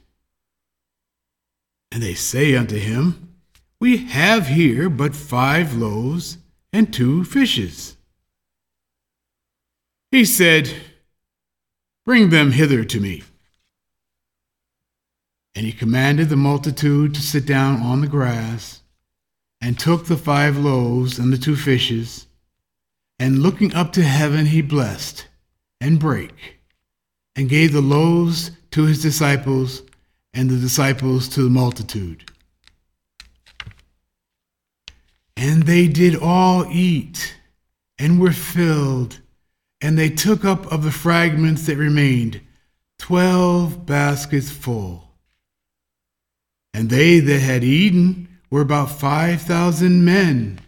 And 1.91 2.03
they 2.03 2.13
say 2.13 2.55
unto 2.55 2.77
him, 2.77 3.33
We 3.79 3.97
have 3.97 4.47
here 4.47 4.89
but 4.89 5.15
five 5.15 5.75
loaves 5.75 6.37
and 6.71 6.93
two 6.93 7.23
fishes. 7.23 7.97
He 10.11 10.25
said, 10.25 10.73
Bring 12.05 12.29
them 12.29 12.51
hither 12.51 12.83
to 12.85 12.99
me. 12.99 13.23
And 15.55 15.65
he 15.65 15.71
commanded 15.71 16.29
the 16.29 16.35
multitude 16.35 17.13
to 17.15 17.21
sit 17.21 17.45
down 17.45 17.81
on 17.81 18.01
the 18.01 18.07
grass, 18.07 18.81
and 19.59 19.77
took 19.77 20.05
the 20.05 20.17
five 20.17 20.57
loaves 20.57 21.17
and 21.17 21.33
the 21.33 21.37
two 21.37 21.55
fishes, 21.55 22.27
and 23.19 23.39
looking 23.39 23.73
up 23.73 23.91
to 23.93 24.03
heaven, 24.03 24.45
he 24.45 24.61
blessed, 24.61 25.27
and 25.81 25.99
brake, 25.99 26.59
and 27.35 27.49
gave 27.49 27.73
the 27.73 27.81
loaves 27.81 28.51
to 28.71 28.83
his 28.83 29.01
disciples, 29.01 29.81
and 30.33 30.49
the 30.49 30.57
disciples 30.57 31.27
to 31.29 31.41
the 31.41 31.49
multitude. 31.49 32.31
And 35.39 35.63
they 35.63 35.87
did 35.87 36.15
all 36.15 36.65
eat 36.71 37.35
and 37.99 38.19
were 38.19 38.31
filled, 38.31 39.19
and 39.79 39.97
they 39.97 40.09
took 40.09 40.43
up 40.43 40.65
of 40.71 40.83
the 40.83 40.91
fragments 40.91 41.67
that 41.67 41.77
remained 41.77 42.41
twelve 42.97 43.85
baskets 43.85 44.49
full. 44.49 45.11
And 46.73 46.89
they 46.89 47.19
that 47.19 47.39
had 47.39 47.63
eaten 47.63 48.27
were 48.49 48.61
about 48.61 48.89
five 48.89 49.43
thousand 49.43 50.03
men, 50.03 50.59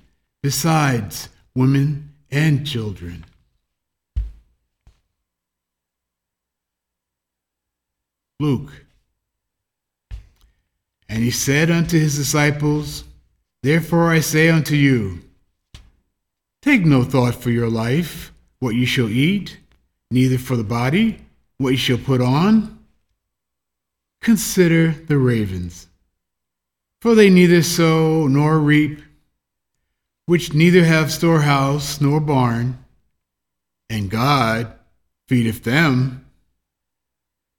besides 0.44 1.30
women 1.56 2.14
and 2.30 2.66
children. 2.66 3.26
Luke. 8.40 8.86
And 11.10 11.24
he 11.24 11.32
said 11.32 11.72
unto 11.72 12.00
his 12.00 12.16
disciples, 12.16 13.04
Therefore 13.62 14.10
I 14.10 14.22
say 14.22 14.50
unto 14.50 14.76
you, 14.76 15.20
take 16.62 16.86
no 16.86 17.04
thought 17.04 17.36
for 17.36 17.50
your 17.50 17.70
life, 17.70 18.32
what 18.60 18.76
you 18.76 18.86
shall 18.86 19.10
eat, 19.10 19.60
neither 20.12 20.38
for 20.38 20.56
the 20.56 20.64
body, 20.64 21.20
what 21.58 21.72
you 21.72 21.78
shall 21.78 21.98
put 21.98 22.22
on. 22.22 22.80
Consider 24.22 24.92
the 24.92 25.18
ravens, 25.18 25.88
for 27.02 27.16
they 27.16 27.30
neither 27.30 27.62
sow 27.62 28.28
nor 28.28 28.60
reap, 28.60 29.02
which 30.26 30.54
neither 30.54 30.84
have 30.84 31.12
storehouse 31.12 32.00
nor 32.00 32.20
barn, 32.20 32.78
and 33.90 34.10
God 34.10 34.72
feedeth 35.28 35.64
them. 35.64 36.26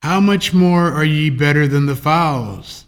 How 0.03 0.21
much 0.21 0.55
more 0.55 0.93
are 0.93 1.05
ye 1.05 1.29
better 1.29 1.67
than 1.67 1.87
the 1.87 1.97
fowls? 1.97 2.87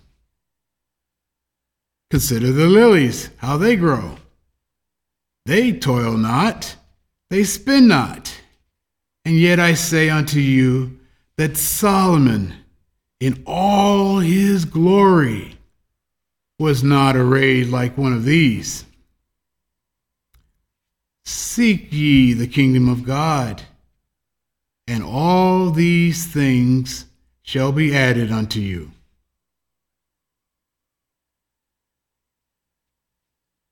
Consider 2.13 2.53
the 2.53 2.67
lilies, 2.67 3.31
how 3.39 3.57
they 3.57 3.75
grow. 3.75 4.19
They 5.47 5.73
toil 5.73 6.19
not, 6.19 6.77
they 7.31 7.43
spin 7.43 7.89
not. 7.89 8.39
And 9.25 9.41
yet 9.41 9.59
I 9.59 9.73
say 9.73 10.11
unto 10.11 10.39
you 10.39 11.01
that 11.39 11.57
Solomon, 11.57 12.53
in 13.19 13.43
all 13.47 14.19
his 14.19 14.67
glory, 14.67 15.57
was 16.59 16.85
not 16.85 17.17
arrayed 17.17 17.69
like 17.69 17.97
one 17.97 18.13
of 18.13 18.25
these. 18.27 18.85
Seek 21.25 21.91
ye 21.91 22.35
the 22.35 22.47
kingdom 22.47 22.91
of 22.91 23.07
God, 23.07 23.63
and 24.87 25.03
all 25.03 25.71
these 25.71 26.27
things 26.27 27.07
shall 27.41 27.73
be 27.73 27.97
added 27.97 28.31
unto 28.31 28.61
you. 28.61 28.91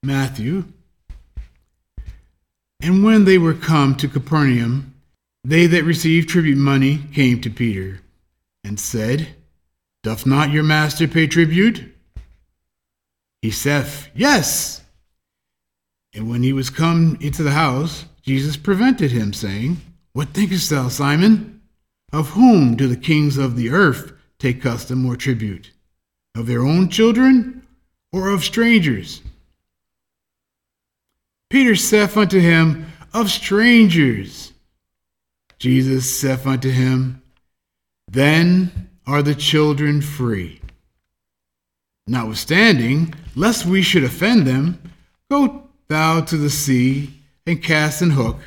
Matthew. 0.03 0.65
And 2.83 3.05
when 3.05 3.25
they 3.25 3.37
were 3.37 3.55
come 3.55 3.95
to 3.97 4.09
Capernaum, 4.09 4.95
they 5.45 5.67
that 5.67 5.85
received 5.85 6.29
tribute 6.29 6.57
money 6.57 7.01
came 7.13 7.41
to 7.43 7.51
Peter 7.51 8.01
and 8.65 8.81
said, 8.81 9.29
Doth 10.03 10.25
not 10.25 10.51
your 10.51 10.63
master 10.63 11.07
pay 11.07 11.27
tribute? 11.27 11.85
He 13.43 13.51
saith, 13.51 14.09
Yes. 14.15 14.83
And 16.15 16.29
when 16.29 16.43
he 16.43 16.53
was 16.53 16.71
come 16.71 17.17
into 17.21 17.43
the 17.43 17.53
house, 17.53 18.07
Jesus 18.23 18.57
prevented 18.57 19.13
him, 19.13 19.33
saying, 19.33 19.79
What 20.13 20.29
thinkest 20.29 20.71
thou, 20.71 20.89
Simon? 20.89 21.61
Of 22.13 22.31
whom 22.31 22.75
do 22.75 22.89
the 22.89 22.97
kings 22.97 23.37
of 23.37 23.55
the 23.55 23.71
earth 23.71 24.13
take 24.39 24.63
custom 24.63 25.07
or 25.07 25.17
tribute? 25.17 25.71
Of 26.35 26.47
their 26.47 26.65
own 26.65 26.89
children 26.89 27.67
or 28.13 28.31
of 28.31 28.45
strangers? 28.45 29.23
Peter 31.51 31.75
saith 31.75 32.17
unto 32.17 32.39
him, 32.39 32.87
Of 33.13 33.29
strangers. 33.29 34.53
Jesus 35.59 36.19
saith 36.19 36.47
unto 36.47 36.71
him, 36.71 37.23
Then 38.09 38.89
are 39.07 39.23
the 39.23 39.35
children 39.35 40.01
free. 40.01 40.61
Notwithstanding, 42.07 43.13
lest 43.35 43.67
we 43.67 43.83
should 43.83 44.05
offend 44.05 44.47
them, 44.47 44.81
go 45.29 45.69
thou 45.89 46.21
to 46.23 46.37
the 46.37 46.51
sea 46.51 47.11
and 47.47 47.63
cast 47.63 48.01
an 48.01 48.11
hook, 48.11 48.39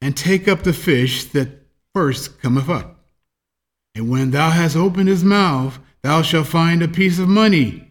and 0.00 0.16
take 0.16 0.46
up 0.46 0.62
the 0.62 0.72
fish 0.72 1.24
that 1.24 1.48
first 1.94 2.40
cometh 2.40 2.68
up. 2.68 2.96
And 3.94 4.10
when 4.10 4.30
thou 4.30 4.50
hast 4.50 4.76
opened 4.76 5.08
his 5.08 5.24
mouth, 5.24 5.78
thou 6.02 6.22
shalt 6.22 6.46
find 6.46 6.82
a 6.82 6.88
piece 6.88 7.18
of 7.18 7.28
money. 7.28 7.90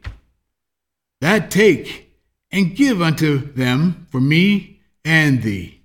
That 1.19 1.51
take 1.51 2.06
and 2.51 2.75
give 2.75 3.01
unto 3.01 3.51
them 3.53 4.07
for 4.09 4.21
me 4.21 4.79
and 5.03 5.41
thee. 5.43 5.81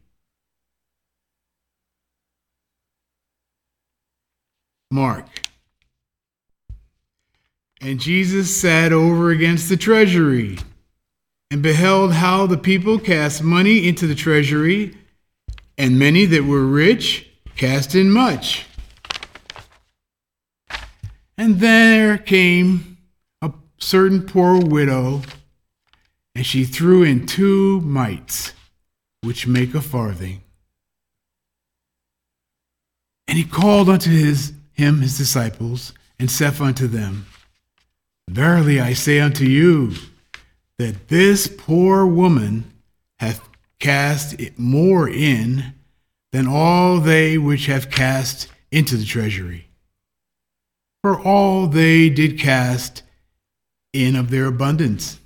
Mark. 4.90 5.27
And 7.81 7.98
Jesus 7.98 8.55
sat 8.55 8.92
over 8.92 9.31
against 9.31 9.68
the 9.68 9.77
treasury 9.77 10.59
and 11.51 11.62
beheld 11.62 12.12
how 12.12 12.46
the 12.46 12.57
people 12.57 12.98
cast 12.98 13.42
money 13.42 13.87
into 13.87 14.07
the 14.07 14.14
treasury, 14.14 14.96
and 15.77 15.98
many 15.98 16.25
that 16.25 16.44
were 16.44 16.64
rich 16.64 17.29
cast 17.57 17.94
in 17.94 18.11
much. 18.11 18.66
And 21.37 21.61
there 21.61 22.16
came 22.16 22.96
a 23.42 23.53
certain 23.79 24.22
poor 24.22 24.61
widow, 24.61 25.22
and 26.35 26.47
she 26.47 26.64
threw 26.64 27.03
in 27.03 27.27
two 27.27 27.81
mites, 27.81 28.53
which 29.23 29.47
make 29.47 29.75
a 29.75 29.81
farthing. 29.81 30.42
And 33.29 33.38
he 33.38 33.45
called 33.45 33.88
unto 33.88 34.11
his, 34.11 34.53
him 34.73 35.01
his 35.01 35.16
disciples, 35.16 35.92
and 36.18 36.31
saith 36.31 36.61
unto 36.61 36.87
them, 36.87 37.27
Verily 38.29 38.81
I 38.81 38.92
say 38.92 39.21
unto 39.21 39.45
you, 39.45 39.95
that 40.79 41.09
this 41.09 41.49
poor 41.49 42.07
woman 42.07 42.73
hath 43.18 43.49
cast 43.79 44.37
more 44.59 45.09
in 45.09 45.75
than 46.33 46.47
all 46.47 46.99
they 46.99 47.37
which 47.38 47.66
have 47.66 47.90
cast 47.90 48.49
into 48.71 48.97
the 48.97 49.05
treasury. 49.05 49.68
For 51.03 51.21
all 51.21 51.66
they 51.66 52.09
did 52.09 52.38
cast 52.38 53.03
in 53.92 54.16
of 54.16 54.31
their 54.31 54.47
abundance, 54.47 55.18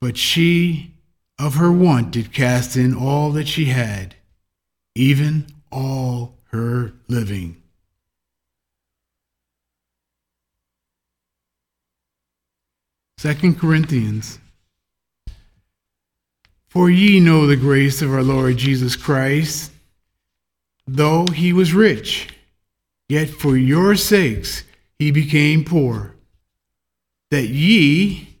but 0.00 0.16
she 0.16 0.94
of 1.38 1.56
her 1.56 1.70
want 1.70 2.10
did 2.10 2.32
cast 2.32 2.76
in 2.76 2.94
all 2.94 3.30
that 3.32 3.48
she 3.48 3.66
had, 3.66 4.14
even 4.94 5.46
all 5.70 6.38
her 6.50 6.92
living. 7.08 7.62
Second 13.18 13.58
Corinthians. 13.58 14.38
For 16.68 16.90
ye 16.90 17.20
know 17.20 17.46
the 17.46 17.56
grace 17.56 18.02
of 18.02 18.12
our 18.12 18.22
Lord 18.22 18.58
Jesus 18.58 18.96
Christ, 18.96 19.72
though 20.86 21.26
he 21.26 21.52
was 21.52 21.72
rich, 21.72 22.28
yet 23.08 23.30
for 23.30 23.56
your 23.56 23.96
sakes 23.96 24.64
he 24.98 25.10
became 25.10 25.64
poor, 25.64 26.14
that 27.30 27.48
ye, 27.48 28.35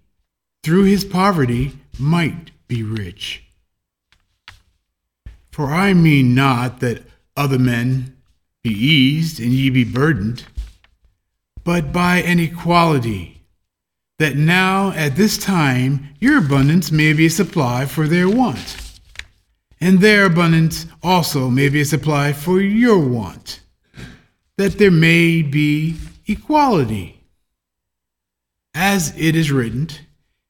through 0.66 0.82
his 0.82 1.04
poverty, 1.04 1.78
might 1.96 2.50
be 2.66 2.82
rich. 2.82 3.44
For 5.52 5.66
I 5.66 5.94
mean 5.94 6.34
not 6.34 6.80
that 6.80 7.04
other 7.36 7.60
men 7.60 8.16
be 8.64 8.72
eased 8.72 9.38
and 9.38 9.52
ye 9.52 9.70
be 9.70 9.84
burdened, 9.84 10.44
but 11.62 11.92
by 11.92 12.16
an 12.16 12.40
equality, 12.40 13.44
that 14.18 14.34
now 14.34 14.90
at 14.90 15.14
this 15.14 15.38
time 15.38 16.08
your 16.18 16.38
abundance 16.38 16.90
may 16.90 17.12
be 17.12 17.26
a 17.26 17.30
supply 17.30 17.86
for 17.86 18.08
their 18.08 18.28
want, 18.28 19.00
and 19.80 20.00
their 20.00 20.26
abundance 20.26 20.86
also 21.00 21.48
may 21.48 21.68
be 21.68 21.82
a 21.82 21.84
supply 21.84 22.32
for 22.32 22.60
your 22.60 22.98
want, 22.98 23.60
that 24.56 24.78
there 24.78 24.90
may 24.90 25.42
be 25.42 25.94
equality. 26.26 27.22
As 28.74 29.16
it 29.16 29.36
is 29.36 29.52
written, 29.52 29.90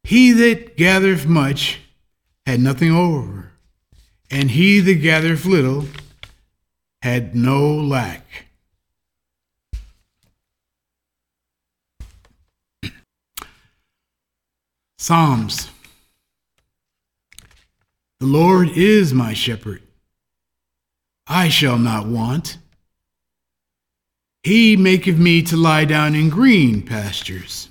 He 0.07 0.31
that 0.31 0.77
gathereth 0.77 1.27
much 1.27 1.81
had 2.47 2.61
nothing 2.61 2.93
over, 2.93 3.51
and 4.31 4.53
he 4.53 4.79
that 4.79 5.03
gathereth 5.03 5.45
little 5.45 5.87
had 7.03 7.35
no 7.35 7.75
lack. 7.75 8.47
Psalms 14.97 15.71
The 18.21 18.27
Lord 18.27 18.69
is 18.77 19.13
my 19.13 19.33
shepherd. 19.33 19.83
I 21.27 21.49
shall 21.49 21.79
not 21.79 22.07
want. 22.07 22.59
He 24.45 24.77
maketh 24.77 25.19
me 25.19 25.43
to 25.43 25.57
lie 25.57 25.85
down 25.85 26.15
in 26.15 26.29
green 26.29 26.83
pastures. 26.83 27.71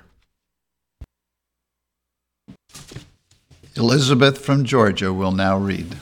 Elizabeth 3.75 4.37
from 4.37 4.65
Georgia 4.65 5.13
will 5.13 5.31
now 5.31 5.57
read. 5.57 5.95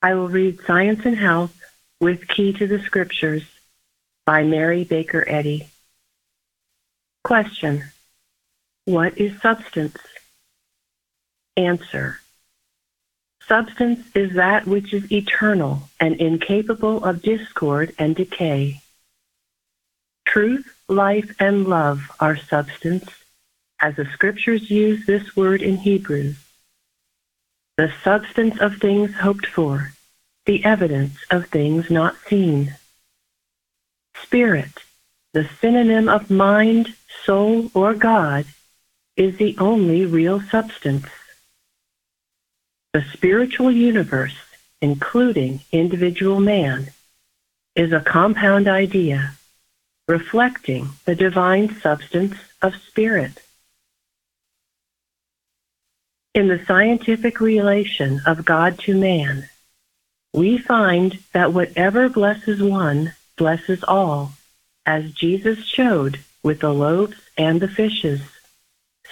I 0.00 0.14
will 0.14 0.28
read 0.28 0.60
Science 0.64 1.04
and 1.04 1.16
Health 1.16 1.60
with 2.00 2.28
Key 2.28 2.52
to 2.54 2.66
the 2.66 2.78
Scriptures 2.80 3.42
by 4.24 4.44
Mary 4.44 4.84
Baker 4.84 5.24
Eddy. 5.28 5.68
Question 7.24 7.84
What 8.84 9.18
is 9.18 9.40
substance? 9.40 9.96
Answer 11.56 12.20
Substance 13.48 14.06
is 14.14 14.34
that 14.34 14.66
which 14.66 14.94
is 14.94 15.10
eternal 15.10 15.90
and 15.98 16.14
incapable 16.16 17.04
of 17.04 17.22
discord 17.22 17.92
and 17.98 18.14
decay. 18.14 18.80
Truth, 20.24 20.72
life, 20.88 21.34
and 21.40 21.66
love 21.66 22.10
are 22.20 22.36
substance, 22.36 23.10
as 23.82 23.96
the 23.96 24.06
Scriptures 24.06 24.70
use 24.70 25.04
this 25.04 25.36
word 25.36 25.60
in 25.60 25.76
Hebrews 25.76 26.36
the 27.78 27.92
substance 28.04 28.60
of 28.60 28.76
things 28.76 29.14
hoped 29.14 29.46
for, 29.46 29.92
the 30.44 30.64
evidence 30.64 31.16
of 31.30 31.46
things 31.46 31.90
not 31.90 32.14
seen. 32.28 32.76
Spirit, 34.14 34.84
the 35.32 35.48
synonym 35.60 36.08
of 36.08 36.30
mind, 36.30 36.94
soul, 37.24 37.70
or 37.74 37.94
God, 37.94 38.44
is 39.16 39.36
the 39.38 39.56
only 39.58 40.04
real 40.04 40.40
substance. 40.40 41.06
The 42.92 43.04
spiritual 43.12 43.70
universe, 43.70 44.36
including 44.82 45.60
individual 45.72 46.40
man, 46.40 46.90
is 47.74 47.92
a 47.92 48.00
compound 48.00 48.68
idea 48.68 49.32
reflecting 50.06 50.90
the 51.06 51.14
divine 51.14 51.74
substance 51.80 52.36
of 52.60 52.76
spirit. 52.76 53.42
In 56.34 56.48
the 56.48 56.64
scientific 56.64 57.40
relation 57.40 58.22
of 58.24 58.46
God 58.46 58.78
to 58.80 58.96
man, 58.96 59.50
we 60.32 60.56
find 60.56 61.18
that 61.34 61.52
whatever 61.52 62.08
blesses 62.08 62.62
one 62.62 63.14
blesses 63.36 63.84
all, 63.84 64.32
as 64.86 65.12
Jesus 65.12 65.62
showed 65.66 66.20
with 66.42 66.60
the 66.60 66.72
loaves 66.72 67.18
and 67.36 67.60
the 67.60 67.68
fishes. 67.68 68.22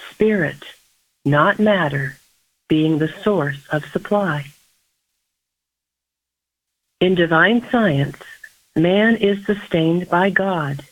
Spirit, 0.09 0.63
not 1.23 1.59
matter, 1.59 2.17
being 2.67 2.97
the 2.97 3.13
source 3.23 3.67
of 3.71 3.85
supply. 3.85 4.47
In 6.99 7.13
divine 7.13 7.69
science, 7.69 8.17
man 8.75 9.15
is 9.15 9.45
sustained 9.45 10.09
by 10.09 10.31
God, 10.31 10.83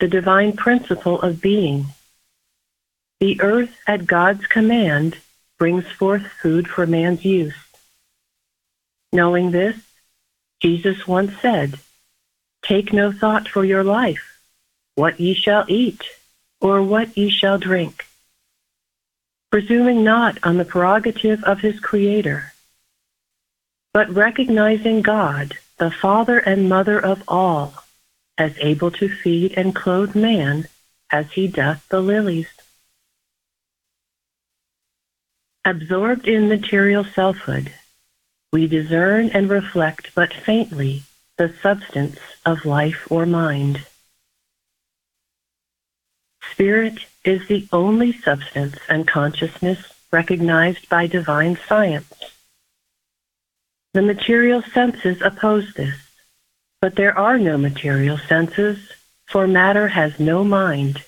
the 0.00 0.08
divine 0.08 0.54
principle 0.54 1.20
of 1.20 1.42
being. 1.42 1.86
The 3.20 3.38
earth 3.42 3.76
at 3.86 4.06
God's 4.06 4.46
command 4.46 5.18
brings 5.58 5.86
forth 5.86 6.26
food 6.26 6.68
for 6.68 6.86
man's 6.86 7.24
use. 7.24 7.54
Knowing 9.12 9.50
this, 9.50 9.76
Jesus 10.60 11.06
once 11.06 11.32
said, 11.40 11.78
Take 12.62 12.92
no 12.92 13.12
thought 13.12 13.48
for 13.48 13.64
your 13.64 13.84
life, 13.84 14.40
what 14.94 15.20
ye 15.20 15.34
shall 15.34 15.64
eat, 15.68 16.02
or 16.60 16.82
what 16.82 17.16
ye 17.16 17.28
shall 17.30 17.58
drink, 17.58 18.06
presuming 19.50 20.02
not 20.02 20.38
on 20.42 20.56
the 20.56 20.64
prerogative 20.64 21.44
of 21.44 21.60
his 21.60 21.78
Creator, 21.78 22.52
but 23.92 24.08
recognizing 24.10 25.02
God, 25.02 25.58
the 25.78 25.90
Father 25.90 26.38
and 26.38 26.68
Mother 26.68 26.98
of 26.98 27.22
all, 27.28 27.74
as 28.38 28.56
able 28.58 28.90
to 28.92 29.08
feed 29.08 29.52
and 29.56 29.74
clothe 29.74 30.14
man 30.14 30.66
as 31.10 31.30
he 31.32 31.46
doth 31.46 31.86
the 31.88 32.00
lilies. 32.00 32.48
Absorbed 35.66 36.28
in 36.28 36.48
material 36.48 37.04
selfhood, 37.04 37.72
we 38.52 38.66
discern 38.66 39.30
and 39.30 39.48
reflect 39.48 40.14
but 40.14 40.32
faintly 40.32 41.04
the 41.38 41.54
substance 41.62 42.18
of 42.44 42.66
life 42.66 43.10
or 43.10 43.24
mind. 43.24 43.86
Spirit 46.52 46.98
is 47.24 47.48
the 47.48 47.66
only 47.72 48.12
substance 48.12 48.76
and 48.90 49.08
consciousness 49.08 49.78
recognized 50.12 50.86
by 50.90 51.06
divine 51.06 51.58
science. 51.66 52.12
The 53.94 54.02
material 54.02 54.62
senses 54.62 55.22
oppose 55.22 55.72
this, 55.72 55.96
but 56.82 56.94
there 56.94 57.16
are 57.16 57.38
no 57.38 57.56
material 57.56 58.18
senses, 58.18 58.92
for 59.26 59.46
matter 59.46 59.88
has 59.88 60.20
no 60.20 60.44
mind. 60.44 61.02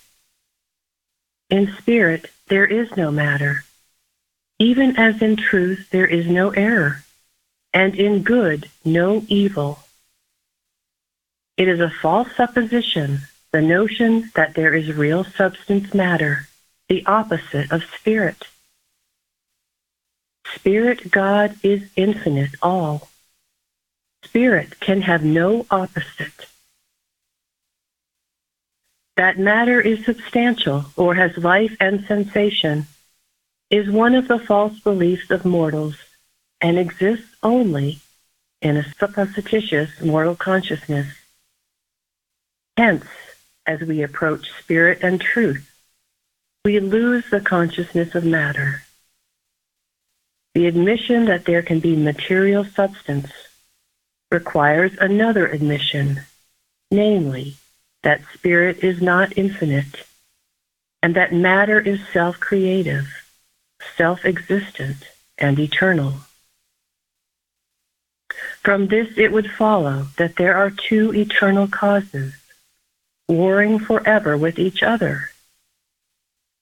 In 1.51 1.75
spirit, 1.77 2.31
there 2.49 2.67
is 2.67 2.97
no 2.97 3.11
matter, 3.13 3.65
even 4.59 4.97
as 4.97 5.21
in 5.21 5.37
truth 5.37 5.91
there 5.91 6.07
is 6.07 6.27
no 6.27 6.51
error, 6.51 7.05
and 7.73 7.95
in 7.95 8.23
good 8.23 8.71
no 8.85 9.25
evil. 9.29 9.81
It 11.57 11.69
is 11.69 11.81
a 11.81 11.91
false 11.91 12.29
supposition, 12.37 13.21
the 13.53 13.63
notion 13.63 14.31
that 14.35 14.55
there 14.55 14.75
is 14.75 14.93
real 14.93 15.25
substance 15.25 15.93
matter, 15.95 16.49
the 16.89 17.05
opposite 17.07 17.71
of 17.73 17.85
spirit. 17.85 18.45
Spirit 20.55 21.11
God 21.11 21.57
is 21.63 21.91
infinite 21.97 22.55
all. 22.63 23.09
Spirit 24.25 24.81
can 24.81 25.03
have 25.03 25.25
no 25.25 25.67
opposite. 25.71 26.47
That 29.17 29.39
matter 29.39 29.81
is 29.81 30.05
substantial 30.05 30.87
or 30.97 31.15
has 31.15 31.39
life 31.39 31.75
and 31.81 32.05
sensation 32.07 32.87
is 33.71 33.91
one 33.91 34.15
of 34.15 34.29
the 34.29 34.39
false 34.39 34.79
beliefs 34.81 35.31
of 35.31 35.45
mortals 35.45 35.97
and 36.61 36.79
exists 36.79 37.35
only 37.43 37.99
in 38.63 38.77
a 38.77 38.95
supposititious 38.95 40.01
mortal 40.01 40.35
consciousness. 40.35 41.07
Hence, 42.77 43.05
as 43.67 43.81
we 43.81 44.03
approach 44.03 44.51
spirit 44.61 45.01
and 45.03 45.21
truth, 45.21 45.71
we 46.65 46.79
lose 46.81 47.29
the 47.31 47.41
consciousness 47.41 48.15
of 48.15 48.25
matter. 48.25 48.83
The 50.55 50.67
admission 50.67 51.27
that 51.27 51.45
there 51.45 51.63
can 51.63 51.81
be 51.81 51.97
material 51.97 52.65
substance 52.65 53.31
requires 54.31 54.93
another 54.99 55.47
admission, 55.47 56.21
namely, 56.91 57.57
that 58.03 58.23
spirit 58.35 58.83
is 58.83 59.03
not 59.03 59.37
infinite, 59.37 60.07
and 61.03 61.15
that 61.15 61.33
matter 61.33 61.81
is 61.81 62.01
self 62.13 62.41
creative 62.41 63.26
self 63.97 64.25
existent, 64.25 65.09
and 65.39 65.59
eternal. 65.59 66.15
From 68.63 68.89
this 68.89 69.17
it 69.17 69.33
would 69.33 69.51
follow 69.51 70.09
that 70.17 70.37
there 70.37 70.57
are 70.57 70.71
two 70.71 71.15
eternal 71.15 71.69
causes, 71.69 72.35
warring 73.29 73.79
forever 73.79 74.37
with 74.37 74.59
each 74.59 74.83
other. 74.83 75.31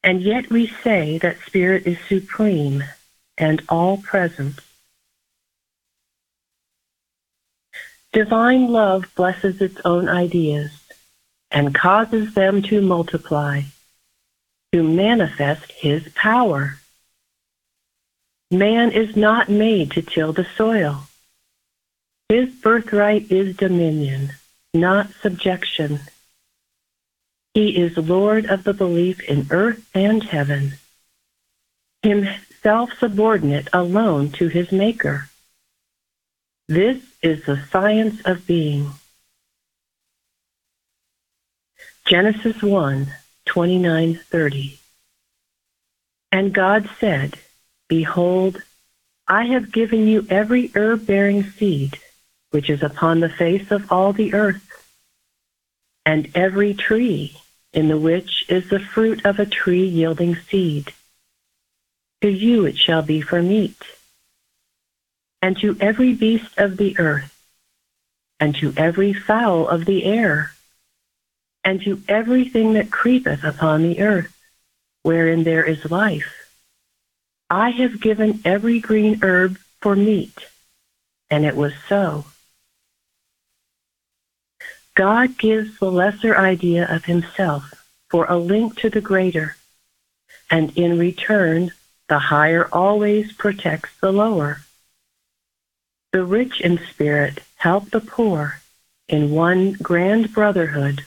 And 0.02 0.20
yet 0.20 0.50
we 0.50 0.66
say 0.66 1.18
that 1.18 1.40
Spirit 1.46 1.86
is 1.86 1.98
supreme 2.08 2.84
and 3.38 3.62
all 3.68 3.96
present. 3.96 4.60
Divine 8.12 8.68
love 8.68 9.06
blesses 9.16 9.60
its 9.60 9.80
own 9.84 10.08
ideas 10.08 10.70
and 11.50 11.74
causes 11.74 12.34
them 12.34 12.62
to 12.62 12.80
multiply, 12.80 13.62
to 14.72 14.82
manifest 14.82 15.72
His 15.72 16.06
power. 16.14 16.78
Man 18.54 18.92
is 18.92 19.16
not 19.16 19.48
made 19.48 19.90
to 19.92 20.02
till 20.02 20.32
the 20.32 20.46
soil. 20.56 21.08
His 22.28 22.54
birthright 22.54 23.32
is 23.32 23.56
dominion, 23.56 24.32
not 24.72 25.10
subjection. 25.20 25.98
He 27.52 27.76
is 27.76 27.96
Lord 27.96 28.46
of 28.46 28.62
the 28.62 28.72
belief 28.72 29.20
in 29.22 29.48
earth 29.50 29.84
and 29.92 30.22
heaven, 30.22 30.74
himself 32.02 32.90
subordinate 33.00 33.68
alone 33.72 34.30
to 34.32 34.46
his 34.46 34.70
Maker. 34.70 35.28
This 36.68 37.02
is 37.22 37.44
the 37.46 37.60
science 37.72 38.20
of 38.24 38.46
being. 38.46 38.92
Genesis 42.06 42.62
1 42.62 43.12
29 43.46 44.14
30. 44.14 44.78
And 46.30 46.52
God 46.52 46.88
said, 47.00 47.38
Behold, 47.88 48.62
I 49.26 49.44
have 49.46 49.72
given 49.72 50.06
you 50.06 50.26
every 50.30 50.70
herb 50.74 51.06
bearing 51.06 51.44
seed 51.44 51.98
which 52.54 52.70
is 52.70 52.84
upon 52.84 53.18
the 53.18 53.28
face 53.28 53.72
of 53.72 53.90
all 53.90 54.12
the 54.12 54.32
earth, 54.32 54.62
and 56.06 56.30
every 56.36 56.72
tree 56.72 57.36
in 57.72 57.88
the 57.88 57.98
which 57.98 58.48
is 58.48 58.68
the 58.68 58.78
fruit 58.78 59.26
of 59.26 59.40
a 59.40 59.44
tree 59.44 59.84
yielding 59.84 60.36
seed. 60.36 60.92
To 62.22 62.30
you 62.30 62.64
it 62.64 62.78
shall 62.78 63.02
be 63.02 63.20
for 63.20 63.42
meat, 63.42 63.82
and 65.42 65.58
to 65.58 65.76
every 65.80 66.14
beast 66.14 66.56
of 66.56 66.76
the 66.76 66.96
earth, 67.00 67.36
and 68.38 68.54
to 68.54 68.72
every 68.76 69.12
fowl 69.12 69.66
of 69.66 69.84
the 69.84 70.04
air, 70.04 70.52
and 71.64 71.82
to 71.82 72.00
everything 72.06 72.74
that 72.74 72.92
creepeth 72.92 73.42
upon 73.42 73.82
the 73.82 74.00
earth, 74.00 74.32
wherein 75.02 75.42
there 75.42 75.64
is 75.64 75.90
life 75.90 76.43
I 77.50 77.70
have 77.70 78.00
given 78.00 78.40
every 78.44 78.80
green 78.80 79.20
herb 79.22 79.58
for 79.80 79.94
meat. 79.94 80.46
And 81.30 81.44
it 81.44 81.56
was 81.56 81.72
so. 81.88 82.24
God 84.94 85.38
gives 85.38 85.78
the 85.78 85.90
lesser 85.90 86.36
idea 86.36 86.86
of 86.88 87.04
himself 87.04 87.74
for 88.08 88.26
a 88.26 88.38
link 88.38 88.78
to 88.78 88.90
the 88.90 89.00
greater, 89.00 89.56
and 90.48 90.76
in 90.78 90.98
return, 90.98 91.72
the 92.08 92.18
higher 92.18 92.68
always 92.72 93.32
protects 93.32 93.90
the 94.00 94.12
lower. 94.12 94.60
The 96.12 96.24
rich 96.24 96.60
in 96.60 96.78
spirit 96.78 97.40
help 97.56 97.90
the 97.90 98.00
poor 98.00 98.60
in 99.08 99.32
one 99.32 99.72
grand 99.72 100.32
brotherhood, 100.32 101.04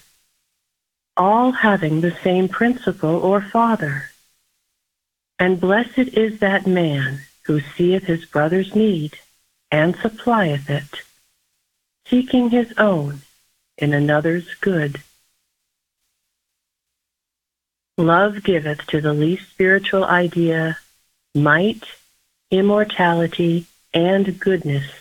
all 1.15 1.51
having 1.51 2.01
the 2.01 2.15
same 2.23 2.49
principle 2.49 3.15
or 3.15 3.41
father 3.41 4.11
and 5.39 5.59
blessed 5.59 5.97
is 5.97 6.39
that 6.39 6.65
man 6.65 7.21
who 7.43 7.59
seeth 7.59 8.03
his 8.03 8.25
brother's 8.25 8.75
need, 8.75 9.17
and 9.71 9.95
supplieth 9.97 10.69
it, 10.69 11.01
seeking 12.07 12.49
his 12.49 12.73
own 12.77 13.21
in 13.77 13.93
another's 13.93 14.53
good. 14.55 15.01
Love 17.97 18.43
giveth 18.43 18.85
to 18.87 19.01
the 19.01 19.13
least 19.13 19.49
spiritual 19.49 20.03
idea 20.03 20.77
might, 21.33 21.83
immortality, 22.51 23.65
and 23.93 24.39
goodness, 24.39 24.91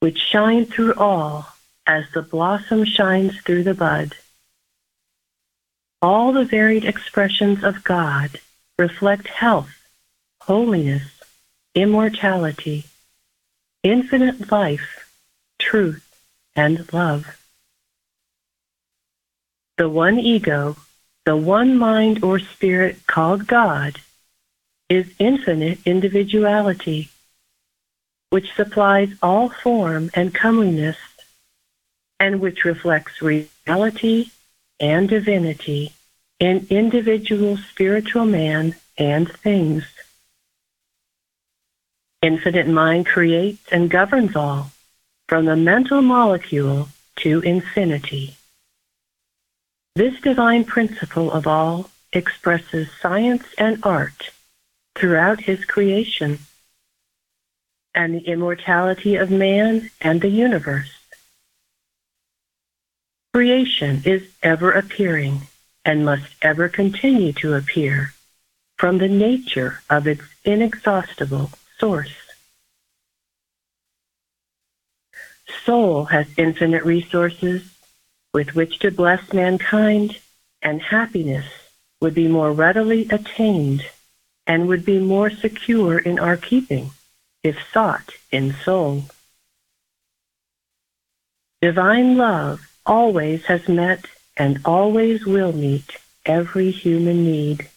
which 0.00 0.18
shine 0.18 0.66
through 0.66 0.94
all 0.94 1.46
as 1.86 2.04
the 2.12 2.22
blossom 2.22 2.84
shines 2.84 3.38
through 3.42 3.62
the 3.62 3.74
bud. 3.74 4.14
All 6.02 6.32
the 6.32 6.44
varied 6.44 6.84
expressions 6.84 7.62
of 7.62 7.84
God 7.84 8.40
reflect 8.78 9.28
health, 9.28 9.70
holiness, 10.40 11.20
immortality, 11.74 12.84
infinite 13.82 14.50
life, 14.50 15.10
truth, 15.58 16.04
and 16.56 16.92
love. 16.92 17.38
The 19.76 19.88
one 19.88 20.18
ego, 20.18 20.76
the 21.24 21.36
one 21.36 21.78
mind 21.78 22.22
or 22.22 22.38
spirit 22.38 23.06
called 23.06 23.46
God, 23.46 24.00
is 24.88 25.14
infinite 25.18 25.78
individuality, 25.84 27.10
which 28.30 28.54
supplies 28.54 29.10
all 29.22 29.48
form 29.48 30.10
and 30.14 30.34
comeliness, 30.34 30.96
and 32.20 32.40
which 32.40 32.64
reflects 32.64 33.22
reality 33.22 34.30
and 34.78 35.08
divinity 35.08 35.93
in 36.40 36.66
individual 36.70 37.56
spiritual 37.56 38.24
man 38.24 38.74
and 38.98 39.30
things. 39.30 39.84
Infinite 42.22 42.68
mind 42.68 43.06
creates 43.06 43.68
and 43.70 43.90
governs 43.90 44.34
all, 44.34 44.70
from 45.28 45.44
the 45.44 45.56
mental 45.56 46.02
molecule 46.02 46.88
to 47.16 47.40
infinity. 47.40 48.36
This 49.94 50.20
divine 50.20 50.64
principle 50.64 51.30
of 51.30 51.46
all 51.46 51.90
expresses 52.12 52.88
science 53.00 53.44
and 53.58 53.78
art 53.84 54.30
throughout 54.96 55.40
his 55.40 55.64
creation 55.64 56.38
and 57.94 58.14
the 58.14 58.26
immortality 58.26 59.16
of 59.16 59.30
man 59.30 59.90
and 60.00 60.20
the 60.20 60.28
universe. 60.28 60.90
Creation 63.32 64.02
is 64.04 64.28
ever 64.42 64.72
appearing 64.72 65.42
and 65.84 66.04
must 66.04 66.34
ever 66.42 66.68
continue 66.68 67.32
to 67.32 67.54
appear 67.54 68.12
from 68.78 68.98
the 68.98 69.08
nature 69.08 69.80
of 69.90 70.06
its 70.06 70.22
inexhaustible 70.44 71.50
source. 71.78 72.14
Soul 75.64 76.06
has 76.06 76.26
infinite 76.36 76.84
resources 76.84 77.62
with 78.32 78.54
which 78.54 78.80
to 78.80 78.90
bless 78.90 79.32
mankind, 79.32 80.18
and 80.60 80.82
happiness 80.82 81.46
would 82.00 82.14
be 82.14 82.28
more 82.28 82.52
readily 82.52 83.06
attained 83.10 83.86
and 84.46 84.68
would 84.68 84.84
be 84.84 84.98
more 84.98 85.30
secure 85.30 85.98
in 85.98 86.18
our 86.18 86.36
keeping 86.36 86.90
if 87.42 87.56
sought 87.72 88.10
in 88.30 88.52
soul. 88.52 89.04
Divine 91.62 92.16
love 92.16 92.60
always 92.84 93.46
has 93.46 93.68
met 93.68 94.04
and 94.36 94.60
always 94.64 95.24
will 95.24 95.52
meet 95.52 95.96
every 96.24 96.70
human 96.70 97.24
need. 97.24 97.68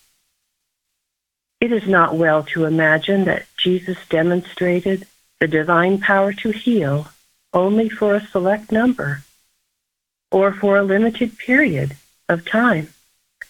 It 1.59 1.71
is 1.71 1.87
not 1.87 2.15
well 2.15 2.43
to 2.53 2.65
imagine 2.65 3.25
that 3.25 3.45
Jesus 3.57 3.97
demonstrated 4.09 5.07
the 5.39 5.47
divine 5.47 5.99
power 5.99 6.33
to 6.33 6.51
heal 6.51 7.07
only 7.53 7.89
for 7.89 8.15
a 8.15 8.27
select 8.27 8.71
number 8.71 9.23
or 10.31 10.53
for 10.53 10.77
a 10.77 10.83
limited 10.83 11.37
period 11.37 11.95
of 12.29 12.45
time, 12.45 12.93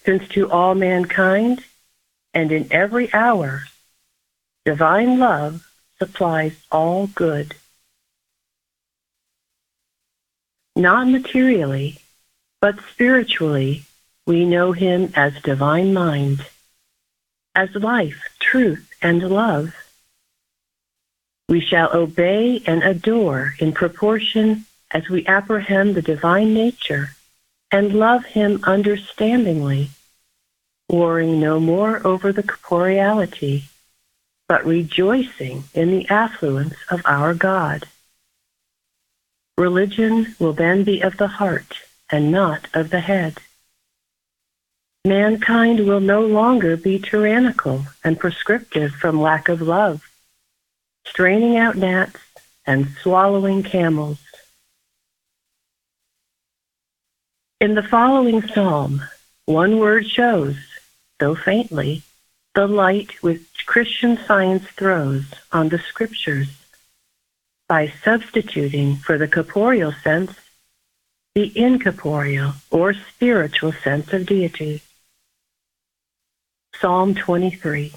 since 0.05 0.27
to 0.29 0.49
all 0.49 0.75
mankind 0.75 1.63
and 2.33 2.51
in 2.51 2.67
every 2.71 3.11
hour, 3.13 3.63
divine 4.63 5.17
love 5.17 5.67
supplies 5.97 6.55
all 6.71 7.07
good. 7.07 7.55
Not 10.75 11.07
materially, 11.07 11.99
but 12.59 12.79
spiritually, 12.91 13.83
we 14.25 14.45
know 14.45 14.71
him 14.71 15.11
as 15.15 15.41
divine 15.41 15.93
mind, 15.93 16.45
as 17.53 17.73
life, 17.75 18.35
truth, 18.39 18.91
and 19.01 19.29
love. 19.29 19.75
We 21.47 21.61
shall 21.61 21.95
obey 21.95 22.61
and 22.65 22.83
adore 22.83 23.53
in 23.59 23.73
proportion 23.73 24.65
as 24.91 25.07
we 25.07 25.25
apprehend 25.27 25.95
the 25.95 26.01
divine 26.01 26.53
nature 26.53 27.11
and 27.71 27.93
love 27.93 28.25
him 28.25 28.61
understandingly, 28.63 29.89
warring 30.89 31.39
no 31.39 31.59
more 31.59 32.05
over 32.05 32.33
the 32.33 32.43
corporeality, 32.43 33.65
but 34.47 34.65
rejoicing 34.65 35.65
in 35.73 35.91
the 35.91 36.09
affluence 36.09 36.75
of 36.89 37.01
our 37.05 37.33
God. 37.33 37.87
Religion 39.57 40.35
will 40.39 40.53
then 40.53 40.83
be 40.83 41.01
of 41.01 41.17
the 41.17 41.27
heart 41.27 41.86
and 42.11 42.31
not 42.31 42.67
of 42.73 42.89
the 42.89 42.99
head. 42.99 43.37
Mankind 45.05 45.87
will 45.87 46.01
no 46.01 46.21
longer 46.21 46.75
be 46.75 46.99
tyrannical 46.99 47.85
and 48.03 48.19
prescriptive 48.19 48.91
from 48.91 49.21
lack 49.21 49.47
of 49.47 49.61
love, 49.61 50.09
straining 51.05 51.57
out 51.57 51.77
gnats 51.77 52.19
and 52.65 52.89
swallowing 53.01 53.63
camels. 53.63 54.19
In 57.61 57.75
the 57.75 57.83
following 57.83 58.41
psalm, 58.41 59.01
one 59.45 59.79
word 59.79 60.05
shows, 60.05 60.57
though 61.19 61.35
faintly, 61.35 62.03
the 62.53 62.67
light 62.67 63.23
which 63.23 63.65
Christian 63.65 64.17
science 64.17 64.65
throws 64.65 65.25
on 65.51 65.69
the 65.69 65.79
scriptures 65.79 66.49
by 67.69 67.93
substituting 68.03 68.95
for 68.97 69.17
the 69.17 69.27
corporeal 69.27 69.93
sense 70.03 70.33
the 71.37 71.55
incorporeal 71.55 72.51
or 72.71 72.95
spiritual 72.95 73.71
sense 73.71 74.11
of 74.11 74.25
deity. 74.25 74.81
Psalm 76.81 77.13
23 77.13 77.93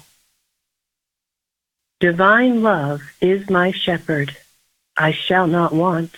Divine 1.99 2.61
love 2.61 3.01
is 3.19 3.49
my 3.49 3.71
shepherd, 3.71 4.37
I 4.95 5.11
shall 5.11 5.47
not 5.47 5.73
want. 5.73 6.13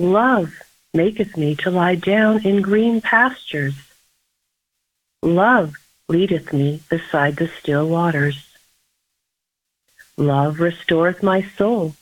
Love 0.00 0.52
maketh 0.92 1.36
me 1.36 1.54
to 1.54 1.70
lie 1.70 1.94
down 1.94 2.44
in 2.44 2.62
green 2.62 3.00
pastures. 3.00 3.76
Love 5.22 5.76
leadeth 6.08 6.52
me 6.52 6.82
beside 6.90 7.36
the 7.36 7.46
still 7.46 7.86
waters. 7.86 8.48
Love 10.16 10.58
restoreth 10.58 11.22
my 11.22 11.42
soul, 11.56 11.94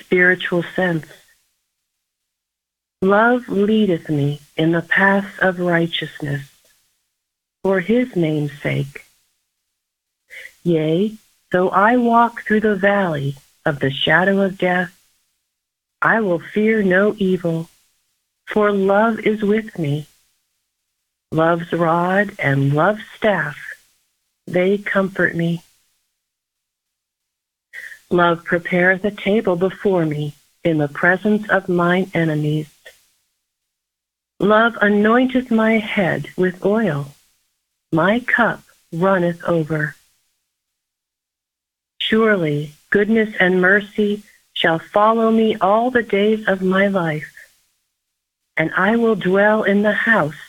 spiritual 0.00 0.62
sense. 0.62 1.04
Love 3.00 3.48
leadeth 3.48 4.08
me 4.08 4.40
in 4.56 4.72
the 4.72 4.82
paths 4.82 5.38
of 5.38 5.60
righteousness, 5.60 6.50
for 7.62 7.78
his 7.78 8.16
name's 8.16 8.60
sake. 8.60 9.04
Yea, 10.64 11.16
though 11.52 11.68
I 11.68 11.96
walk 11.96 12.42
through 12.42 12.60
the 12.60 12.74
valley 12.74 13.36
of 13.64 13.78
the 13.78 13.92
shadow 13.92 14.40
of 14.40 14.58
death, 14.58 14.92
I 16.02 16.20
will 16.20 16.40
fear 16.40 16.82
no 16.82 17.14
evil, 17.18 17.68
for 18.46 18.72
love 18.72 19.20
is 19.20 19.42
with 19.42 19.78
me. 19.78 20.08
Love's 21.30 21.72
rod 21.72 22.34
and 22.40 22.72
love's 22.74 23.04
staff, 23.14 23.56
they 24.48 24.76
comfort 24.76 25.36
me. 25.36 25.62
Love 28.10 28.42
prepareth 28.42 29.04
a 29.04 29.12
table 29.12 29.54
before 29.54 30.04
me 30.04 30.34
in 30.64 30.78
the 30.78 30.88
presence 30.88 31.48
of 31.48 31.68
mine 31.68 32.10
enemies. 32.12 32.68
Love 34.40 34.74
anointeth 34.80 35.50
my 35.50 35.78
head 35.78 36.28
with 36.36 36.64
oil. 36.64 37.14
My 37.90 38.20
cup 38.20 38.62
runneth 38.92 39.42
over. 39.44 39.96
Surely 42.00 42.72
goodness 42.90 43.34
and 43.40 43.60
mercy 43.60 44.22
shall 44.52 44.78
follow 44.78 45.30
me 45.30 45.56
all 45.56 45.90
the 45.90 46.02
days 46.02 46.46
of 46.46 46.62
my 46.62 46.86
life, 46.86 47.32
and 48.56 48.72
I 48.76 48.96
will 48.96 49.16
dwell 49.16 49.64
in 49.64 49.82
the 49.82 49.92
house, 49.92 50.40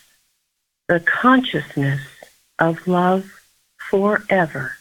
the 0.88 1.00
consciousness 1.00 2.02
of 2.58 2.88
love 2.88 3.42
forever. 3.78 4.79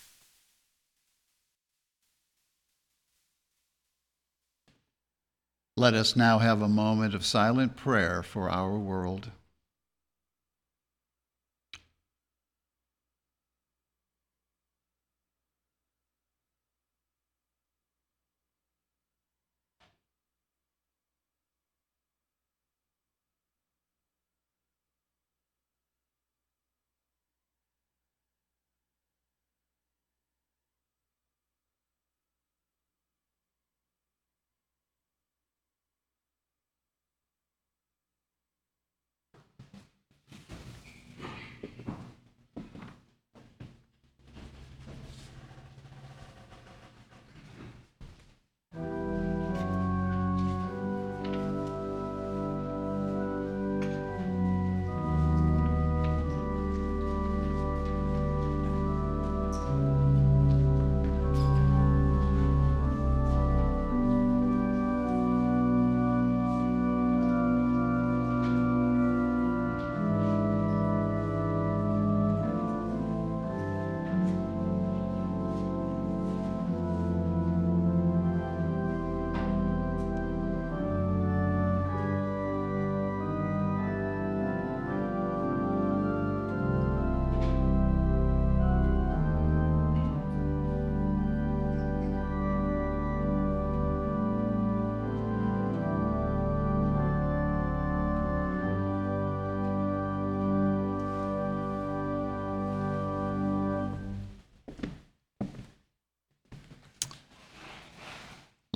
Let 5.79 5.95
us 5.95 6.17
now 6.17 6.41
have 6.41 6.61
a 6.61 6.69
moment 6.69 7.15
of 7.15 7.25
silent 7.25 7.77
prayer 7.77 8.25
for 8.25 8.51
our 8.51 8.77
world. 8.77 9.31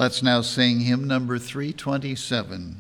Let's 0.03 0.21
now 0.21 0.41
sing 0.41 0.81
hymn 0.81 1.07
number 1.07 1.39
327. 1.39 2.79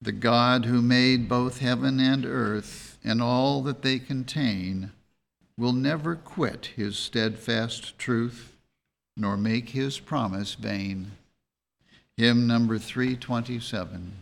The 0.00 0.12
God 0.12 0.64
who 0.64 0.80
made 0.80 1.28
both 1.28 1.58
heaven 1.58 1.98
and 1.98 2.24
earth 2.24 2.98
and 3.02 3.20
all 3.20 3.60
that 3.62 3.82
they 3.82 3.98
contain 3.98 4.92
will 5.58 5.72
never 5.72 6.14
quit 6.14 6.66
his 6.76 6.96
steadfast 6.96 7.98
truth 7.98 8.56
nor 9.16 9.36
make 9.36 9.70
his 9.70 9.98
promise 9.98 10.54
vain. 10.54 11.10
Hymn 12.16 12.46
number 12.46 12.78
327. 12.78 14.12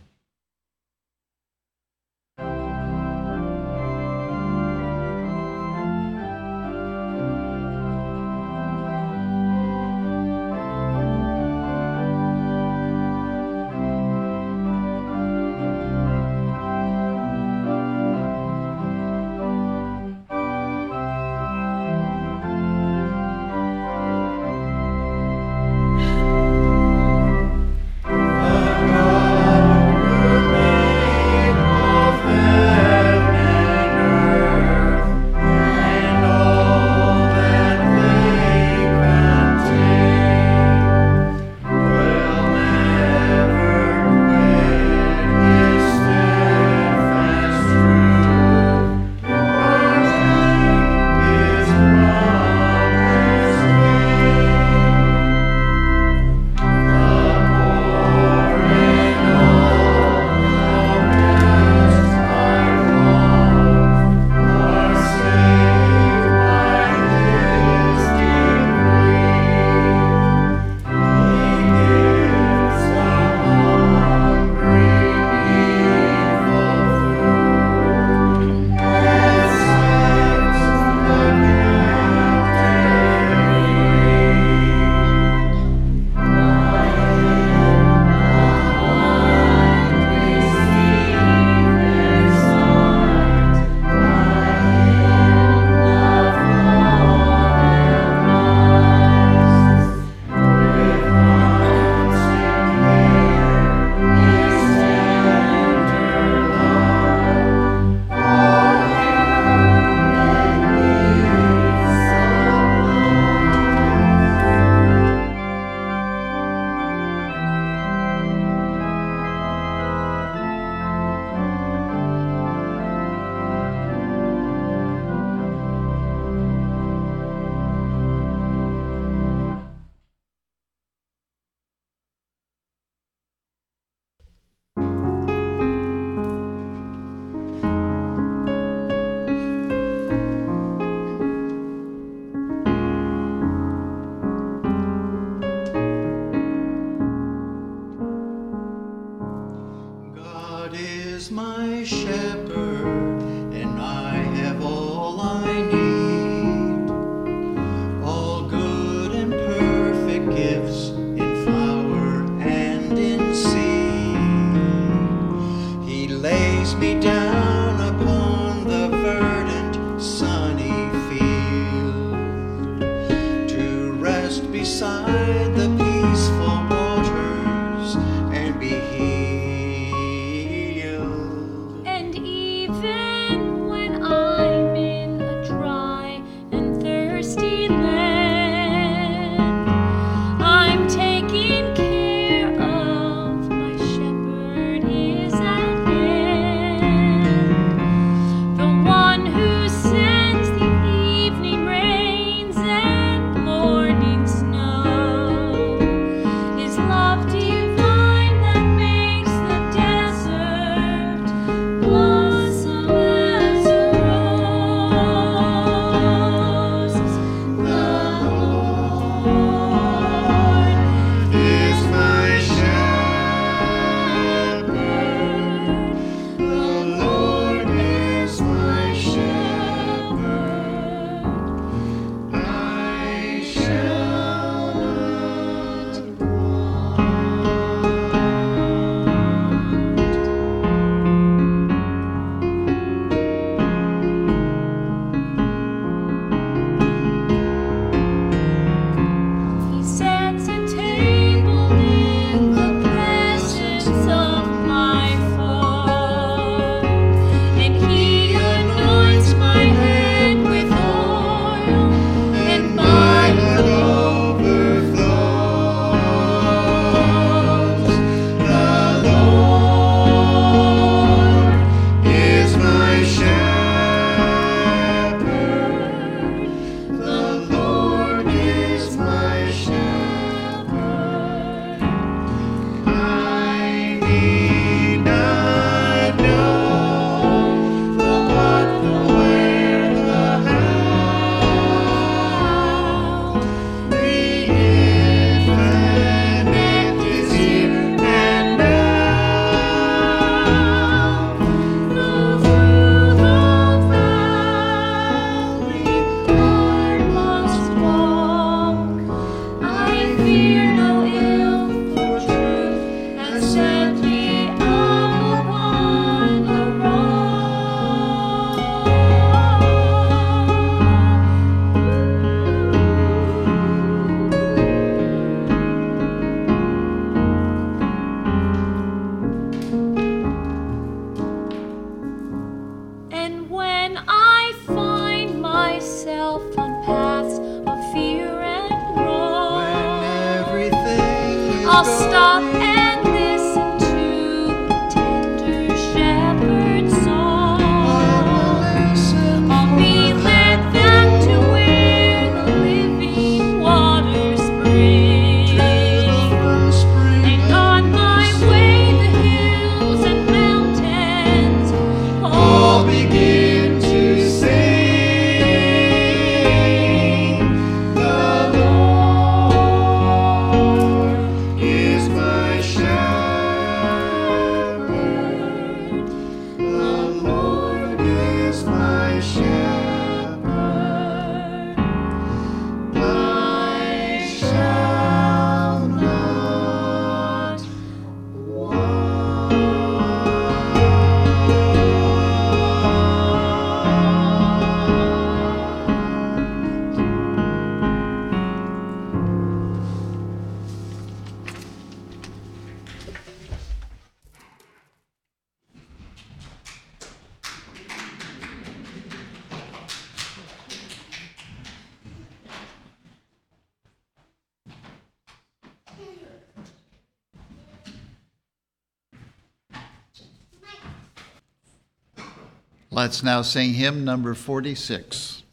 Let's 423.13 423.21
now 423.21 423.43
sing 423.43 423.75
hymn 423.75 424.03
number 424.03 424.33
46. 424.33 425.43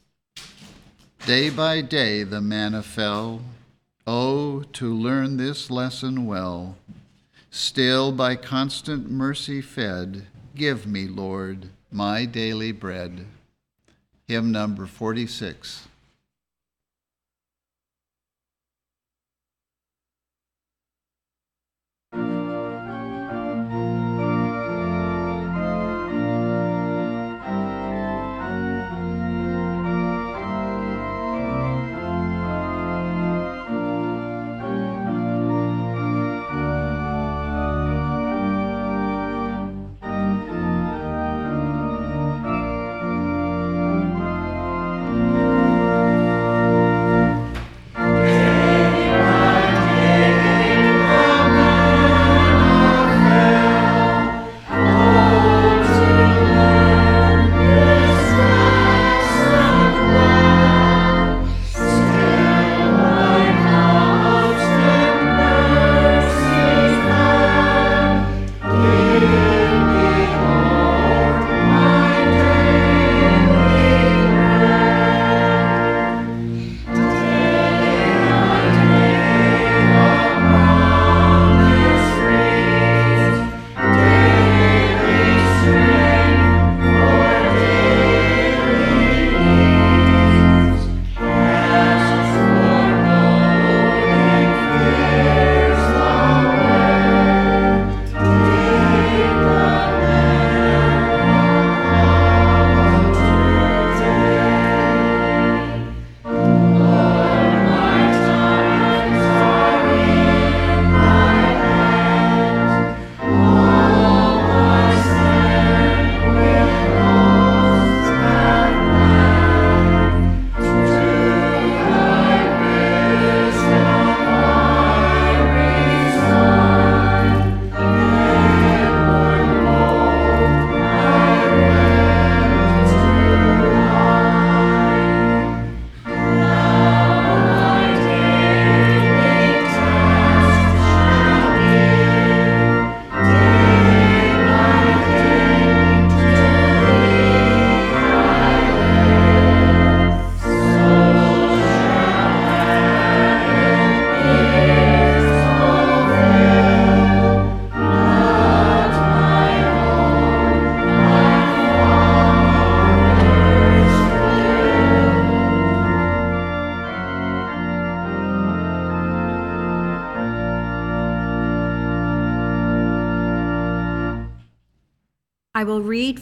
Day 1.27 1.51
by 1.51 1.83
day 1.83 2.23
the 2.23 2.41
manna 2.41 2.83
fell. 2.83 3.43
Oh, 4.07 4.63
to 4.73 4.95
learn 4.95 5.37
this 5.37 5.71
lesson 5.71 6.25
well. 6.25 6.79
Still 7.51 8.13
by 8.13 8.37
constant 8.37 9.11
mercy 9.11 9.61
fed, 9.61 10.27
give 10.55 10.87
me, 10.87 11.07
Lord, 11.07 11.69
my 11.93 12.25
daily 12.25 12.73
bread. 12.73 13.27
Hymn 14.27 14.51
number 14.51 14.87
46. 14.87 15.87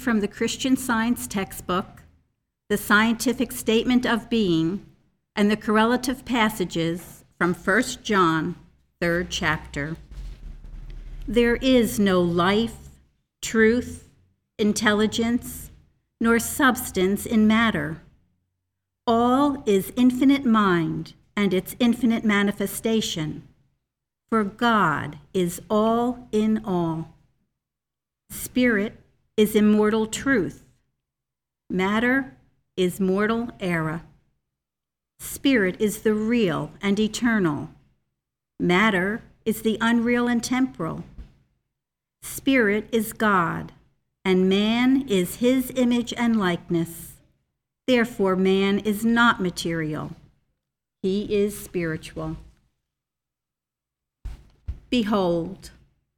From 0.09 0.21
the 0.21 0.27
Christian 0.27 0.75
Science 0.75 1.27
textbook, 1.27 2.03
the 2.71 2.79
Scientific 2.79 3.53
Statement 3.53 4.07
of 4.07 4.31
Being, 4.31 4.87
and 5.37 5.51
the 5.51 5.57
correlative 5.57 6.25
passages 6.25 7.27
from 7.37 7.53
1 7.53 7.83
John, 8.03 8.57
3rd 9.03 9.27
chapter. 9.29 9.99
There 11.27 11.57
is 11.57 12.01
no 12.01 12.23
life, 12.23 12.89
truth, 13.43 14.09
intelligence, 14.59 15.71
nor 16.23 16.39
substance 16.39 17.27
in 17.27 17.47
matter. 17.47 18.01
All 19.07 19.63
is 19.67 19.93
infinite 19.95 20.47
mind 20.47 21.13
and 21.37 21.53
its 21.53 21.77
infinite 21.79 22.25
manifestation, 22.25 23.47
for 24.31 24.43
God 24.43 25.19
is 25.35 25.61
all 25.69 26.29
in 26.33 26.65
all. 26.65 27.15
Spirit 28.31 28.99
is 29.39 29.55
immortal 29.55 30.05
truth. 30.05 30.65
Matter 31.71 32.35
is 32.77 32.99
mortal 32.99 33.53
error. 33.61 34.03
Spirit 35.21 35.81
is 35.81 36.03
the 36.03 36.13
real 36.13 36.73
and 36.83 36.99
eternal. 36.99 37.71
Matter 38.59 39.23
is 39.45 39.63
the 39.63 39.79
unreal 39.81 40.27
and 40.27 40.43
temporal. 40.43 41.05
Spirit 42.21 42.89
is 42.91 43.13
God, 43.13 43.71
and 44.25 44.49
man 44.49 45.07
is 45.09 45.37
his 45.37 45.71
image 45.77 46.13
and 46.15 46.37
likeness. 46.37 47.13
Therefore, 47.87 48.35
man 48.35 48.81
is 48.81 49.05
not 49.05 49.41
material, 49.41 50.17
he 51.01 51.33
is 51.33 51.57
spiritual. 51.57 52.37
Behold, 54.91 55.71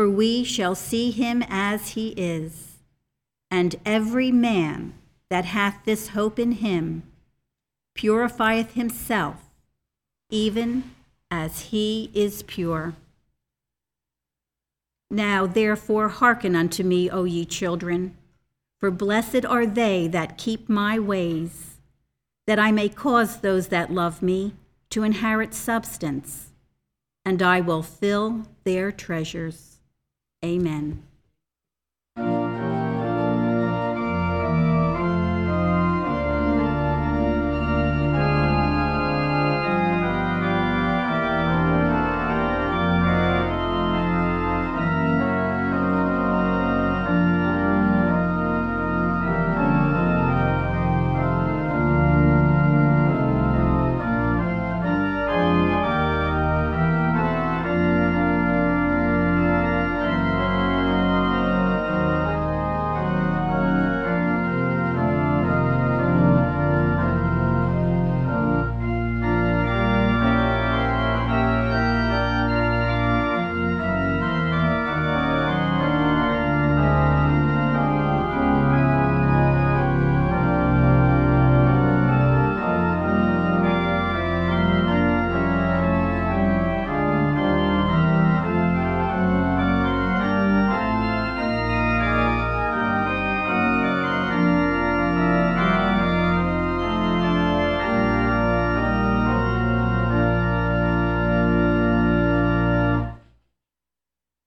for 0.00 0.08
we 0.08 0.42
shall 0.42 0.74
see 0.74 1.10
him 1.10 1.44
as 1.46 1.90
he 1.90 2.14
is. 2.16 2.78
And 3.50 3.76
every 3.84 4.32
man 4.32 4.94
that 5.28 5.44
hath 5.44 5.84
this 5.84 6.08
hope 6.16 6.38
in 6.38 6.52
him 6.52 7.02
purifieth 7.94 8.72
himself, 8.72 9.50
even 10.30 10.92
as 11.30 11.64
he 11.64 12.10
is 12.14 12.42
pure. 12.44 12.94
Now 15.10 15.46
therefore 15.46 16.08
hearken 16.08 16.56
unto 16.56 16.82
me, 16.82 17.10
O 17.10 17.24
ye 17.24 17.44
children, 17.44 18.16
for 18.78 18.90
blessed 18.90 19.44
are 19.44 19.66
they 19.66 20.08
that 20.08 20.38
keep 20.38 20.66
my 20.66 20.98
ways, 20.98 21.76
that 22.46 22.58
I 22.58 22.72
may 22.72 22.88
cause 22.88 23.40
those 23.40 23.68
that 23.68 23.92
love 23.92 24.22
me 24.22 24.54
to 24.88 25.02
inherit 25.02 25.52
substance, 25.52 26.52
and 27.22 27.42
I 27.42 27.60
will 27.60 27.82
fill 27.82 28.46
their 28.64 28.90
treasures. 28.90 29.69
Amen. 30.42 31.09